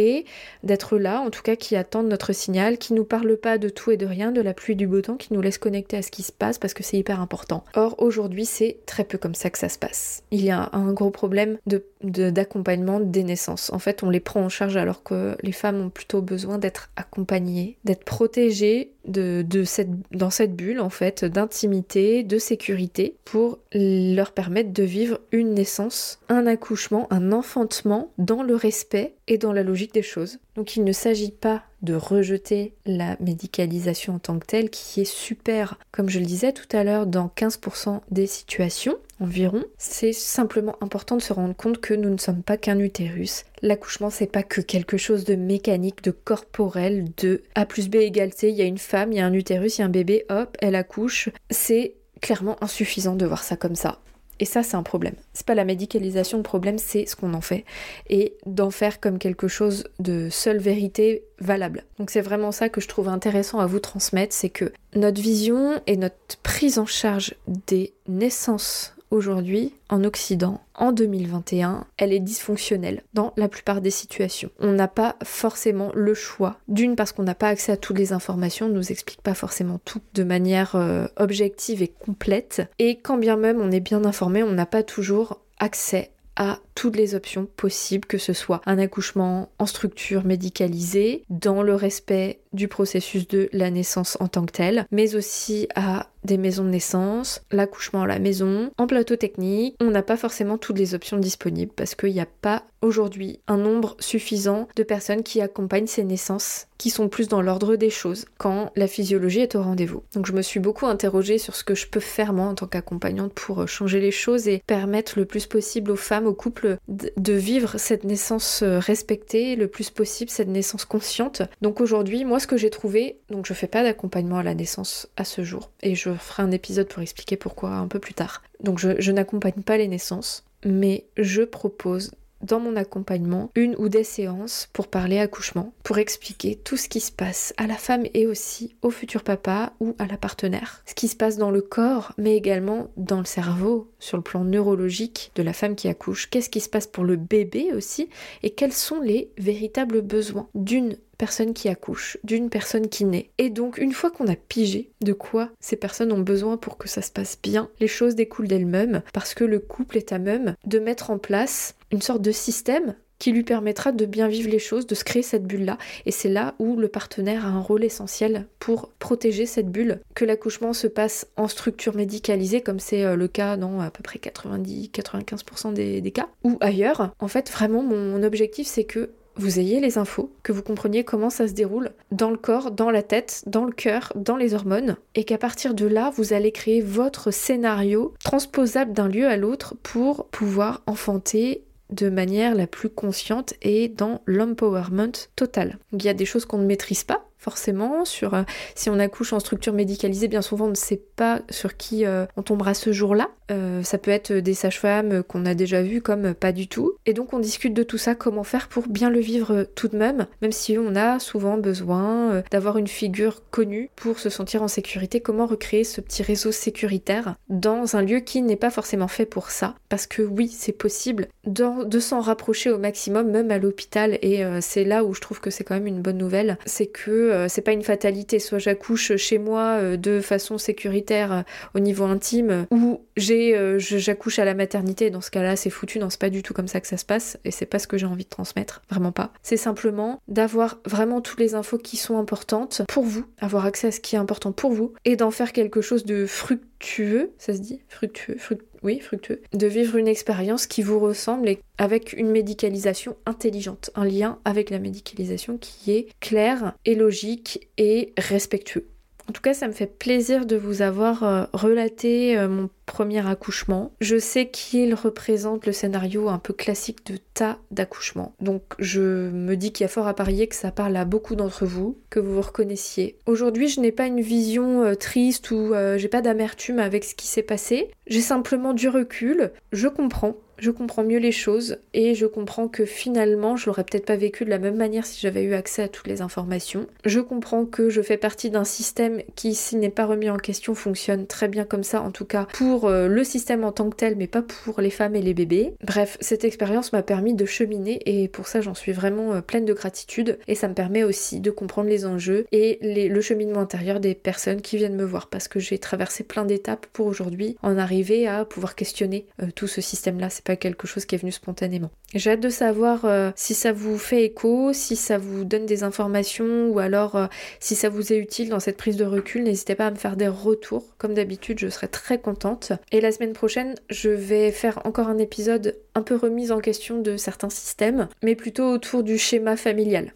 d'être 0.65 0.99
là, 0.99 1.21
en 1.21 1.31
tout 1.31 1.43
cas 1.43 1.55
qui 1.55 1.77
attendent 1.77 2.09
notre 2.09 2.33
signal, 2.33 2.79
qui 2.79 2.95
nous 2.95 3.05
parlent 3.05 3.37
pas 3.37 3.59
de 3.59 3.69
tout 3.69 3.93
et 3.93 3.97
de 3.97 4.07
rien, 4.07 4.33
de 4.33 4.41
la 4.41 4.53
pluie 4.53 4.75
du 4.75 4.89
beau 4.89 5.01
temps, 5.03 5.17
qui 5.17 5.33
nous 5.35 5.41
laissent 5.41 5.59
connecter 5.59 5.97
à 5.97 6.03
ce 6.03 6.11
qui 6.11 6.25
se 6.25 6.33
passe 6.33 6.59
parce 6.59 6.75
que 6.75 6.83
c'est 6.83 6.99
hyper 6.99 7.21
important. 7.21 7.63
Or 7.77 7.95
aujourd'hui 7.99 8.45
c'est 8.45 8.79
très 8.87 9.05
peu 9.05 9.19
comme 9.19 9.37
ça 9.37 9.51
que 9.51 9.59
ça 9.59 9.69
se 9.69 9.79
passe. 9.79 10.25
Il 10.33 10.45
y 10.45 10.51
a 10.51 10.69
un 10.73 10.93
gros 10.93 11.11
problème 11.11 11.59
de 11.67 11.85
d'accompagnement 12.03 13.01
des 13.01 13.25
naissances. 13.25 13.71
En 13.73 13.79
fait, 13.79 14.03
on 14.03 14.11
les 14.11 14.21
prend 14.21 14.41
en 14.41 14.49
charge 14.49 14.77
alors 14.77 15.03
que 15.03 15.37
les 15.43 15.53
femmes 15.53 15.81
ont 15.81 15.91
plutôt 15.91 16.23
besoin 16.23 16.59
d'être 16.59 16.91
accompagnées, 16.97 17.77
d'être 17.85 18.05
protégées 18.05 18.93
de, 19.07 19.45
de 19.47 19.65
cette, 19.65 19.91
dans 20.11 20.31
cette 20.31 20.55
bulle 20.55 20.81
en 20.81 20.91
fait 20.91 21.25
d'intimité, 21.25 22.23
de 22.23 22.39
sécurité 22.39 23.17
pour 23.25 23.59
leur 23.73 24.33
permettre 24.33 24.73
de 24.73 24.83
vivre 24.83 25.21
une 25.33 25.55
naissance, 25.55 26.21
un 26.29 26.47
accouchement, 26.47 27.07
un 27.11 27.33
enfantement 27.33 28.13
dans 28.19 28.43
le 28.43 28.55
respect 28.55 29.15
et 29.29 29.39
dans 29.39 29.53
la 29.53 29.63
logique 29.63 29.95
des 29.95 30.03
choses. 30.03 30.39
Donc 30.57 30.77
il 30.77 30.85
ne 30.85 30.93
s'agit 30.93 31.33
pas 31.33 31.63
de 31.83 31.95
rejeter 31.95 32.75
la 32.87 33.17
médicalisation 33.21 34.17
en 34.17 34.19
tant 34.19 34.39
que 34.39 34.47
telle 34.47 34.71
qui 34.71 35.01
est 35.01 35.11
super, 35.11 35.79
comme 35.93 36.09
je 36.09 36.19
le 36.19 36.27
disais 36.27 36.53
tout 36.53 36.77
à 36.77 36.85
l'heure, 36.85 37.07
dans 37.07 37.31
15% 37.37 38.01
des 38.11 38.27
situations 38.27 38.97
environ. 39.21 39.65
C'est 39.79 40.13
simplement 40.13 40.77
important 40.81 41.17
de 41.17 41.23
se 41.23 41.33
rendre 41.33 41.55
compte 41.55 41.81
que 41.81 41.95
nous 41.95 42.11
ne 42.11 42.19
sommes 42.19 42.43
pas 42.43 42.57
qu'un 42.57 42.79
utérus. 42.79 43.45
L'accouchement 43.63 44.11
c'est 44.11 44.27
pas 44.27 44.43
que 44.43 44.61
quelque 44.61 44.97
chose 44.97 45.25
de 45.25 45.35
mécanique, 45.35 46.03
de 46.03 46.11
corporel, 46.11 47.05
de 47.19 47.43
A 47.55 47.67
plus 47.67 47.89
B 47.89 47.97
égale 47.97 48.33
C, 48.33 48.49
il 48.49 48.57
y 48.57 48.63
a 48.63 48.67
une 48.67 48.79
femme, 48.79 49.13
il 49.13 49.19
y 49.19 49.21
a 49.21 49.27
un 49.27 49.35
utérus, 49.35 49.79
il 49.79 49.81
y 49.81 49.83
a 49.83 49.87
un 49.87 49.91
bébé, 49.91 50.25
hop, 50.31 50.57
elle 50.61 50.75
accouche. 50.75 51.29
C'est 51.51 51.95
clairement 52.21 52.63
insuffisant 52.63 53.17
de 53.17 53.27
voir 53.27 53.43
ça 53.43 53.57
comme 53.57 53.77
ça. 53.77 54.01
Et 54.41 54.47
ça, 54.47 54.63
c'est 54.63 54.77
un 54.77 54.83
problème. 54.83 55.15
C'est 55.35 55.47
pas 55.47 55.55
la 55.55 55.67
médicalisation 55.67 56.39
le 56.39 56.43
problème, 56.43 56.79
c'est 56.79 57.07
ce 57.07 57.15
qu'on 57.15 57.35
en 57.35 57.43
fait. 57.43 57.65
Et 58.09 58.35
d'en 58.47 58.71
faire 58.71 58.99
comme 58.99 59.19
quelque 59.19 59.49
chose 59.49 59.85
de 59.99 60.29
seule 60.31 60.59
vérité 60.59 61.25
valable. 61.39 61.85
Donc 61.99 62.11
c'est 62.11 62.23
vraiment 62.23 62.51
ça 62.51 62.71
que 62.71 62.81
je 62.81 62.89
trouve 62.89 63.09
intéressant 63.09 63.61
à 63.61 63.67
vous 63.67 63.81
transmettre, 63.81 64.35
c'est 64.35 64.49
que 64.49 64.73
notre 64.95 65.21
vision 65.21 65.81
et 65.87 65.97
notre 65.97 66.39
prise 66.43 66.79
en 66.79 66.87
charge 66.87 67.35
des 67.47 67.93
naissances 68.09 68.95
aujourd'hui 69.11 69.75
en 69.89 70.05
Occident, 70.05 70.61
en 70.75 70.93
2021, 70.93 71.87
elle 71.97 72.13
est 72.13 72.21
dysfonctionnelle 72.21 73.03
dans 73.13 73.33
la 73.37 73.49
plupart 73.49 73.81
des 73.81 73.91
situations. 73.91 74.51
On 74.59 74.73
n'a 74.73 74.89
pas 74.89 75.17
forcément 75.25 75.91
le 75.95 76.15
choix. 76.15 76.59
D'une 76.69 76.97
parce 76.97 77.13
qu'on 77.13 77.23
n'a 77.23 77.35
pas 77.35 77.49
accès 77.49 77.73
à 77.73 77.77
toutes 77.77 77.99
les 77.99 78.13
informations, 78.13 78.67
on 78.67 78.71
nous 78.71 78.91
explique 78.91 79.21
pas 79.21 79.35
forcément 79.35 79.81
tout 79.85 80.01
de 80.15 80.23
manière 80.23 80.77
euh, 80.77 81.07
objective 81.17 81.83
et 81.83 81.89
complète. 81.89 82.63
Et 82.79 82.99
quand 82.99 83.19
bien 83.19 83.37
même 83.37 83.61
on 83.61 83.71
est 83.71 83.81
bien 83.81 84.05
informé, 84.05 84.43
on 84.43 84.53
n'a 84.53 84.67
pas 84.67 84.83
toujours 84.83 85.41
accès 85.59 86.11
à 86.37 86.59
toutes 86.81 86.97
les 86.97 87.15
options 87.15 87.45
possibles, 87.45 88.07
que 88.07 88.17
ce 88.17 88.33
soit 88.33 88.63
un 88.65 88.79
accouchement 88.79 89.51
en 89.59 89.67
structure 89.67 90.25
médicalisée, 90.25 91.25
dans 91.29 91.63
le 91.63 91.75
respect 91.75 92.41
du 92.55 92.69
processus 92.69 93.29
de 93.29 93.51
la 93.53 93.71
naissance 93.71 94.17
en 94.19 94.29
tant 94.29 94.47
que 94.47 94.53
tel, 94.53 94.87
mais 94.91 95.15
aussi 95.15 95.69
à 95.75 96.09
des 96.25 96.37
maisons 96.37 96.65
de 96.65 96.71
naissance, 96.71 97.43
l'accouchement 97.51 98.03
à 98.03 98.07
la 98.07 98.19
maison, 98.19 98.71
en 98.79 98.87
plateau 98.87 99.17
technique. 99.17 99.77
On 99.81 99.91
n'a 99.91 100.03
pas 100.03 100.17
forcément 100.17 100.59
toutes 100.59 100.79
les 100.79 100.95
options 100.95 101.19
disponibles 101.19 101.73
parce 101.75 101.95
qu'il 101.95 102.13
n'y 102.13 102.21
a 102.21 102.27
pas 102.27 102.65
aujourd'hui 102.83 103.41
un 103.47 103.57
nombre 103.57 103.97
suffisant 104.01 104.69
de 104.77 104.83
personnes 104.83 105.23
qui 105.23 105.41
accompagnent 105.41 105.87
ces 105.87 106.05
naissances 106.05 106.67
qui 106.79 106.91
sont 106.91 107.09
plus 107.09 107.29
dans 107.29 107.43
l'ordre 107.43 107.77
des 107.77 107.91
choses 107.91 108.25
quand 108.39 108.73
la 108.75 108.87
physiologie 108.87 109.41
est 109.41 109.55
au 109.55 109.63
rendez-vous. 109.63 110.03
Donc 110.15 110.27
je 110.27 110.33
me 110.33 110.41
suis 110.41 110.61
beaucoup 110.61 110.87
interrogée 110.87 111.37
sur 111.37 111.55
ce 111.55 111.65
que 111.65 111.75
je 111.75 111.87
peux 111.87 112.01
faire 112.01 112.33
moi 112.33 112.47
en 112.47 112.55
tant 112.55 112.67
qu'accompagnante 112.67 113.35
pour 113.35 113.69
changer 113.69 114.01
les 114.01 114.11
choses 114.11 114.49
et 114.49 114.63
permettre 114.67 115.19
le 115.19 115.27
plus 115.27 115.47
possible 115.47 115.91
aux 115.91 115.97
femmes, 115.97 116.27
aux 116.27 116.35
couples 116.35 116.70
de 116.89 117.33
vivre 117.33 117.79
cette 117.79 118.05
naissance 118.05 118.63
euh, 118.63 118.79
respectée 118.79 119.57
le 119.57 119.69
plus 119.69 119.91
possible, 119.91 120.31
cette 120.31 120.49
naissance 120.49 120.85
consciente. 120.85 121.43
Donc 121.63 121.81
aujourd'hui, 121.81 122.25
moi 122.25 122.41
ce 122.41 122.47
que 122.47 122.57
j'ai 122.57 122.71
trouvé, 122.71 123.19
donc 123.31 123.47
je 123.47 123.55
fais 123.55 123.67
pas 123.67 123.83
d'accompagnement 123.83 124.39
à 124.39 124.43
la 124.43 124.55
naissance 124.55 125.09
à 125.17 125.25
ce 125.25 125.43
jour, 125.43 125.71
et 125.83 125.95
je 125.95 126.11
ferai 126.13 126.43
un 126.43 126.51
épisode 126.51 126.89
pour 126.89 127.03
expliquer 127.03 127.37
pourquoi 127.37 127.71
un 127.71 127.89
peu 127.89 127.99
plus 127.99 128.15
tard. 128.15 128.43
Donc 128.63 128.79
je 128.79 129.13
n'accompagne 129.13 129.63
pas 129.65 129.77
les 129.77 129.89
naissances, 129.89 130.45
mais 130.65 131.05
je 131.17 131.43
propose 131.43 132.13
dans 132.43 132.61
mon 132.61 132.77
accompagnement 132.77 133.51
une 133.55 133.77
ou 133.77 133.89
des 133.89 134.05
séances 134.05 134.69
pour 134.73 134.89
parler 134.89 135.19
accouchement, 135.19 135.73
pour 135.83 135.99
expliquer 135.99 136.57
tout 136.57 136.77
ce 136.77 136.89
qui 136.89 137.01
se 137.01 137.13
passe 137.13 137.55
à 137.57 137.67
la 137.67 137.77
femme 137.77 138.05
et 138.15 138.27
aussi 138.27 138.75
au 138.83 138.91
futur 138.91 139.23
papa 139.23 139.73
ou 139.81 139.95
à 139.99 140.07
la 140.07 140.17
partenaire. 140.17 140.83
Ce 140.87 140.95
qui 140.95 141.09
se 141.09 141.17
passe 141.17 141.37
dans 141.37 141.51
le 141.51 141.63
corps, 141.63 142.13
mais 142.19 142.37
également 142.37 142.89
dans 142.97 143.19
le 143.19 143.25
cerveau, 143.25 143.91
sur 143.99 144.17
le 144.17 144.23
plan 144.23 144.45
neurologique 144.45 145.33
de 145.35 145.43
la 145.43 145.53
femme 145.53 145.77
qui 145.77 145.89
accouche. 145.89 146.31
Qu'est-ce 146.31 146.51
qui 146.51 146.61
se 146.61 146.69
passe 146.69 146.87
pour 146.87 147.05
le 147.05 147.17
bébé 147.17 147.73
aussi 147.75 148.09
et 148.43 148.51
quels 148.51 148.73
sont 148.73 149.01
les 149.01 149.31
véritables 149.39 150.03
besoins 150.03 150.49
d'une 150.55 150.97
personne 151.21 151.53
qui 151.53 151.69
accouche, 151.69 152.17
d'une 152.25 152.49
personne 152.49 152.89
qui 152.89 153.05
naît. 153.05 153.29
Et 153.37 153.51
donc 153.51 153.77
une 153.77 153.93
fois 153.93 154.11
qu'on 154.11 154.27
a 154.27 154.37
pigé 154.37 154.91
de 155.03 155.13
quoi 155.13 155.51
ces 155.61 155.77
personnes 155.77 156.13
ont 156.13 156.21
besoin 156.21 156.57
pour 156.57 156.79
que 156.79 156.89
ça 156.89 157.03
se 157.03 157.11
passe 157.11 157.39
bien, 157.43 157.69
les 157.79 157.89
choses 157.89 158.15
découlent 158.15 158.49
d'elles-mêmes 158.49 159.03
parce 159.13 159.35
que 159.35 159.45
le 159.45 159.59
couple 159.59 159.99
est 159.99 160.13
à 160.13 160.19
même 160.19 160.55
de 160.65 160.79
mettre 160.79 161.11
en 161.11 161.19
place 161.19 161.75
une 161.91 162.03
sorte 162.03 162.23
de 162.23 162.33
système 162.33 162.95
qui 163.21 163.33
lui 163.33 163.45
permettra 163.45 163.93
de 163.93 164.07
bien 164.07 164.27
vivre 164.27 164.51
les 164.51 164.59
choses, 164.59 164.87
de 164.87 164.95
se 164.95 165.05
créer 165.05 165.23
cette 165.23 165.45
bulle-là. 165.45 165.79
Et 166.07 166.11
c'est 166.11 166.31
là 166.31 166.55
où 166.59 166.77
le 166.77 166.89
partenaire 166.89 167.45
a 167.45 167.51
un 167.51 167.61
rôle 167.61 167.85
essentiel 167.85 168.47
pour 168.59 168.89
protéger 168.99 169.45
cette 169.47 169.71
bulle, 169.71 170.01
que 170.15 170.25
l'accouchement 170.25 170.73
se 170.73 170.87
passe 170.87 171.29
en 171.37 171.47
structure 171.47 171.95
médicalisée, 171.95 172.63
comme 172.63 172.81
c'est 172.81 173.05
euh, 173.05 173.15
le 173.15 173.29
cas 173.29 173.57
dans 173.57 173.81
à 173.81 173.91
peu 173.91 174.03
près 174.03 174.19
90-95% 174.19 175.75
des, 175.75 176.01
des, 176.01 176.11
cas, 176.11 176.29
ou 176.45 176.57
ailleurs. 176.61 177.15
En 177.21 177.29
fait, 177.29 177.51
vraiment, 177.51 177.83
mon 177.83 178.23
objectif, 178.23 178.67
c'est 178.67 178.85
que 178.85 179.11
vous 179.37 179.59
ayez 179.59 179.81
les 179.81 179.99
infos, 179.99 180.33
que 180.43 180.53
vous 180.53 180.63
compreniez 180.63 181.05
comment 181.05 181.31
ça 181.31 181.47
se 181.47 181.53
déroule 181.53 181.91
dans 182.11 182.31
le 182.31 182.37
corps, 182.37 182.71
dans 182.71 182.91
la 182.91 183.03
tête, 183.03 183.43
dans 183.47 183.65
le 183.65 183.73
cœur, 183.73 184.13
dans 184.17 184.37
les 184.37 184.55
hormones, 184.55 184.97
et 185.15 185.25
qu'à 185.25 185.39
partir 185.39 185.75
de 185.75 185.87
là, 185.87 186.11
vous 186.17 186.33
allez 186.33 186.53
créer 186.53 186.81
votre 186.81 187.31
scénario 187.31 188.15
transposable 188.23 188.93
d'un 188.93 189.09
lieu 189.09 189.27
à 189.27 189.37
l'autre 189.37 189.75
pour 189.83 190.27
pouvoir 190.27 190.83
enfanter 190.87 191.65
de 191.93 192.11
manière 192.11 192.55
la 192.55 192.67
plus 192.67 192.91
consciente 192.91 193.55
et 193.63 193.89
dans 193.89 194.23
l'empowerment 194.27 195.29
total. 195.37 195.79
Il 195.93 196.05
y 196.05 196.09
a 196.09 196.15
des 196.15 196.25
choses 196.25 196.45
qu'on 196.45 196.59
ne 196.59 196.67
maîtrise 196.67 197.05
pas, 197.05 197.30
forcément. 197.41 198.05
Sur 198.05 198.35
euh, 198.35 198.43
si 198.75 198.91
on 198.91 198.99
accouche 198.99 199.33
en 199.33 199.41
structure 199.41 199.73
médicalisée, 199.73 200.29
bien 200.29 200.43
souvent 200.43 200.67
on 200.67 200.71
ne 200.71 200.75
sait 200.75 201.03
pas 201.17 201.41
sur 201.49 201.77
qui 201.77 202.05
euh, 202.05 202.27
on 202.37 202.43
tombera 202.43 202.75
ce 202.75 202.93
jour-là. 202.93 203.31
Euh, 203.51 203.83
ça 203.83 203.99
peut 203.99 204.13
être 204.13 204.33
des 204.33 204.55
sages-femmes 204.55 205.25
qu'on 205.25 205.47
a 205.47 205.55
déjà 205.55 205.83
vues 205.83 206.03
comme 206.03 206.35
pas 206.35 206.53
du 206.53 206.69
tout. 206.69 206.93
Et 207.07 207.15
donc 207.15 207.33
on 207.33 207.41
discute 207.41 207.75
de 207.75 207.83
tout 207.83 207.99
ça, 207.99 208.15
comment 208.15 208.45
faire 208.45 208.69
pour 208.69 208.87
bien 208.87 209.11
le 209.11 209.19
vivre 209.19 209.67
tout 209.75 209.89
de 209.89 209.97
même, 209.97 210.27
même 210.43 210.53
si 210.53 210.79
on 210.79 210.95
a 210.95 211.19
souvent 211.19 211.57
besoin 211.57 212.43
d'avoir 212.51 212.77
une 212.77 212.87
figure 212.87 213.43
connue 213.51 213.91
pour 213.97 214.19
se 214.19 214.29
sentir 214.29 214.63
en 214.63 214.69
sécurité. 214.69 215.21
Comment 215.21 215.47
recréer 215.47 215.83
ce 215.83 216.01
petit 216.01 216.23
réseau 216.23 216.53
sécuritaire 216.53 217.37
dans 217.49 217.97
un 217.97 218.03
lieu 218.03 218.21
qui 218.21 218.43
n'est 218.43 218.57
pas 218.57 218.71
forcément 218.71 219.09
fait 219.09 219.27
pour 219.27 219.51
ça? 219.51 219.75
Parce 219.89 220.07
que 220.07 220.23
oui, 220.23 220.49
c'est 220.49 220.73
possible 220.73 221.29
de 221.47 221.99
s'en 221.99 222.21
rapprocher 222.21 222.71
au 222.71 222.79
maximum, 222.79 223.31
même 223.31 223.51
à 223.51 223.59
l'hôpital. 223.59 224.19
Et 224.23 224.45
c'est 224.61 224.85
là 224.85 225.05
où 225.05 225.15
je 225.15 225.21
trouve 225.21 225.41
que 225.41 225.51
c'est 225.51 225.65
quand 225.65 225.75
même 225.75 225.87
une 225.87 226.03
bonne 226.03 226.19
nouvelle. 226.19 226.59
C'est 226.67 226.87
que 226.87 227.30
euh, 227.31 227.47
c'est 227.49 227.63
pas 227.63 227.73
une 227.73 227.83
fatalité. 227.83 228.39
Soit 228.39 228.59
j'accouche 228.59 229.17
chez 229.17 229.39
moi 229.39 229.79
euh, 229.79 229.97
de 229.97 230.21
façon 230.21 230.59
sécuritaire 230.59 231.33
euh, 231.33 231.43
au 231.75 231.81
niveau 231.81 232.05
intime, 232.05 232.67
ou 232.71 233.01
j'accouche 233.17 234.39
à 234.39 234.45
la 234.45 234.55
maternité. 234.55 235.11
Dans 235.11 235.21
ce 235.21 235.31
cas-là, 235.31 235.57
c'est 235.57 235.71
foutu. 235.71 235.99
Non, 235.99 236.11
c'est 236.11 236.21
pas 236.21 236.31
du 236.31 236.43
tout 236.43 236.55
comme 236.55 236.69
ça 236.69 236.81
que 236.81 236.87
ça 236.87 236.97
se 236.97 237.05
passe, 237.05 237.39
et 237.45 237.51
c'est 237.51 237.67
pas 237.67 237.79
ce 237.79 237.87
que 237.87 237.99
j'ai 237.99 238.07
envie 238.07 238.25
de 238.25 238.29
transmettre. 238.29 238.83
Vraiment 238.91 239.13
pas. 239.13 239.33
C'est 239.43 239.57
simplement 239.57 240.21
d'avoir 240.29 240.79
vraiment 240.87 241.21
toutes 241.21 241.41
les 241.41 241.55
infos 241.55 241.79
qui 241.79 241.97
sont 241.97 242.19
importantes 242.19 242.83
pour 242.89 243.05
vous, 243.05 243.25
avoir 243.41 243.67
accès 243.67 243.89
à 243.89 243.93
ce 243.93 244.01
qui 244.01 244.17
est 244.17 244.19
important 244.19 244.53
pour 244.53 244.73
vous, 244.73 244.95
et 245.05 245.17
d'en 245.17 245.31
faire 245.31 245.53
quelque 245.53 245.81
chose 245.81 246.05
de 246.05 246.27
fructueux. 246.27 247.33
Ça 247.39 247.55
se 247.55 247.61
dit? 247.61 247.83
Fructueux, 247.89 248.37
fructueux 248.39 248.70
oui, 248.83 249.01
fructueux, 249.01 249.43
de 249.53 249.67
vivre 249.67 249.97
une 249.97 250.09
expérience 250.09 250.67
qui 250.67 250.83
vous 250.83 250.99
ressemble 250.99 251.49
et 251.49 251.59
avec 251.79 252.13
une 252.13 252.31
médicalisation 252.31 253.17
intelligente, 253.27 253.91
un 253.95 254.05
lien 254.05 254.39
avec 254.45 254.71
la 254.71 254.79
médicalisation 254.79 255.59
qui 255.59 255.93
est 255.93 256.09
clair 256.21 256.75
et 256.85 256.95
logique 256.95 257.69
et 257.79 258.13
respectueux. 258.19 258.90
En 259.31 259.33
tout 259.33 259.43
cas, 259.43 259.55
ça 259.55 259.69
me 259.69 259.73
fait 259.73 259.87
plaisir 259.87 260.45
de 260.45 260.57
vous 260.57 260.83
avoir 260.83 261.23
euh, 261.23 261.45
relaté 261.53 262.37
euh, 262.37 262.49
mon 262.49 262.69
premier 262.85 263.25
accouchement. 263.25 263.93
Je 264.01 264.19
sais 264.19 264.49
qu'il 264.49 264.93
représente 264.93 265.67
le 265.67 265.73
scénario 265.73 266.29
un 266.29 266.41
peu 266.41 266.53
classique 266.53 267.07
de 267.07 267.17
tas 267.33 267.59
d'accouchements. 267.71 268.35
Donc 268.41 268.63
je 268.81 269.31
me 269.31 269.55
dis 269.55 269.71
qu'il 269.71 269.85
y 269.85 269.87
a 269.87 269.89
fort 269.89 270.09
à 270.09 270.15
parier 270.15 270.49
que 270.49 270.57
ça 270.57 270.73
parle 270.73 270.97
à 270.97 271.05
beaucoup 271.05 271.37
d'entre 271.37 271.65
vous, 271.65 271.97
que 272.11 272.19
vous 272.19 272.35
vous 272.35 272.41
reconnaissiez. 272.41 273.19
Aujourd'hui, 273.27 273.69
je 273.69 273.79
n'ai 273.79 273.93
pas 273.93 274.07
une 274.07 274.21
vision 274.21 274.83
euh, 274.83 274.97
triste 274.97 275.53
ou 275.53 275.75
j'ai 275.97 276.09
pas 276.09 276.23
d'amertume 276.23 276.81
avec 276.81 277.05
ce 277.05 277.15
qui 277.15 277.29
s'est 277.29 277.45
passé. 277.45 277.93
J'ai 278.09 278.23
simplement 278.23 278.73
du 278.73 278.89
recul. 278.89 279.53
Je 279.71 279.87
comprends 279.87 280.35
je 280.61 280.71
comprends 280.71 281.03
mieux 281.03 281.19
les 281.19 281.33
choses 281.33 281.79
et 281.95 282.15
je 282.15 282.27
comprends 282.27 282.69
que 282.69 282.85
finalement 282.85 283.57
je 283.57 283.67
l'aurais 283.67 283.85
peut-être 283.85 284.07
pas 284.07 284.17
vécu 284.17 284.45
de 284.45 284.51
la 284.51 284.59
même 284.59 284.77
manière 284.77 285.07
si 285.07 285.21
j'avais 285.21 285.43
eu 285.43 285.55
accès 285.55 285.83
à 285.83 285.89
toutes 285.89 286.07
les 286.07 286.23
informations. 286.23 286.87
Je 287.05 287.21
comprends 287.21 287.65
que 287.65 287.91
je 287.91 288.03
fais 288.03 288.17
partie 288.17 288.51
d'un 288.51 288.65
système 288.65 289.23
qui, 289.35 289.55
s'il 289.55 289.79
n'est 289.79 289.89
pas 289.89 290.07
remis 290.07 290.31
en 290.31 290.37
question, 290.37 290.75
fonctionne 290.75 291.27
très 291.27 291.49
bien 291.49 291.65
comme 291.65 291.83
ça, 291.83 292.03
en 292.03 292.11
tout 292.11 292.25
cas 292.25 292.47
pour 292.53 292.87
euh, 292.87 293.09
le 293.09 293.25
système 293.25 293.65
en 293.65 293.73
tant 293.73 293.89
que 293.91 293.97
tel, 293.97 294.17
mais 294.17 294.27
pas 294.27 294.43
pour 294.43 294.81
les 294.81 294.91
femmes 294.91 295.17
et 295.17 295.23
les 295.23 295.35
bébés. 295.35 295.73
Bref, 295.83 296.17
cette 296.21 296.45
expérience 296.45 296.93
m'a 296.93 297.03
permis 297.03 297.35
de 297.35 297.45
cheminer 297.47 298.01
et 298.07 298.29
pour 298.29 298.47
ça 298.47 298.61
j'en 298.61 298.75
suis 298.75 298.93
vraiment 298.93 299.33
euh, 299.35 299.41
pleine 299.41 299.65
de 299.65 299.73
gratitude 299.73 300.39
et 300.47 300.55
ça 300.55 300.69
me 300.69 300.75
permet 300.75 301.03
aussi 301.03 301.41
de 301.41 301.51
comprendre 301.51 301.89
les 301.89 302.07
enjeux 302.07 302.47
et 302.53 302.79
le 302.83 303.21
cheminement 303.21 303.61
intérieur 303.61 304.01
des 304.01 304.15
personnes 304.15 304.61
qui 304.61 304.77
viennent 304.77 304.97
me 304.97 305.05
voir 305.05 305.29
parce 305.29 305.49
que 305.49 305.59
j'ai 305.59 305.79
traversé 305.79 306.25
plein 306.25 306.45
d'étapes 306.45 306.87
pour 306.93 307.07
aujourd'hui 307.07 307.57
en 307.63 307.79
arriver 307.79 308.27
à 308.27 308.45
pouvoir 308.45 308.75
questionner 308.75 309.27
euh, 309.43 309.47
tout 309.55 309.67
ce 309.67 309.81
système-là 309.81 310.31
quelque 310.57 310.87
chose 310.87 311.05
qui 311.05 311.15
est 311.15 311.19
venu 311.19 311.33
spontanément. 311.33 311.91
J'ai 312.15 312.31
hâte 312.31 312.41
de 312.41 312.49
savoir 312.49 313.05
euh, 313.05 313.31
si 313.37 313.55
ça 313.55 313.73
vous 313.73 313.99
fait 313.99 314.25
écho, 314.25 314.73
si 314.73 314.97
ça 314.97 315.19
vous 315.19 315.45
donne 315.45 315.67
des 315.67 315.83
informations 315.83 316.69
ou 316.69 316.79
alors 316.79 317.17
euh, 317.17 317.27
si 317.61 317.75
ça 317.75 317.89
vous 317.89 318.13
est 318.13 318.19
utile 318.19 318.49
dans 318.49 318.61
cette 318.61 318.77
prise 318.77 318.97
de 318.97 319.05
recul. 319.05 319.45
N'hésitez 319.45 319.75
pas 319.75 319.87
à 319.87 319.91
me 319.91 319.97
faire 319.97 320.17
des 320.17 320.29
retours. 320.29 320.85
Comme 320.99 321.15
d'habitude, 321.15 321.59
je 321.59 321.69
serai 321.69 321.89
très 321.89 322.19
contente. 322.19 322.73
Et 322.93 323.01
la 323.01 323.13
semaine 323.13 323.33
prochaine, 323.33 323.75
je 323.89 324.11
vais 324.11 324.51
faire 324.51 324.81
encore 324.85 325.09
un 325.09 325.19
épisode 325.19 325.77
un 325.95 326.03
peu 326.03 326.17
remise 326.17 326.53
en 326.53 326.61
question 326.61 327.01
de 327.01 327.17
certains 327.17 327.51
systèmes, 327.51 328.09
mais 328.23 328.35
plutôt 328.35 328.71
autour 328.71 329.03
du 329.03 329.19
schéma 329.19 329.57
familial. 329.57 330.15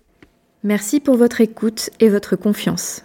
Merci 0.62 1.00
pour 1.00 1.16
votre 1.16 1.40
écoute 1.40 1.90
et 2.00 2.08
votre 2.08 2.36
confiance. 2.36 3.04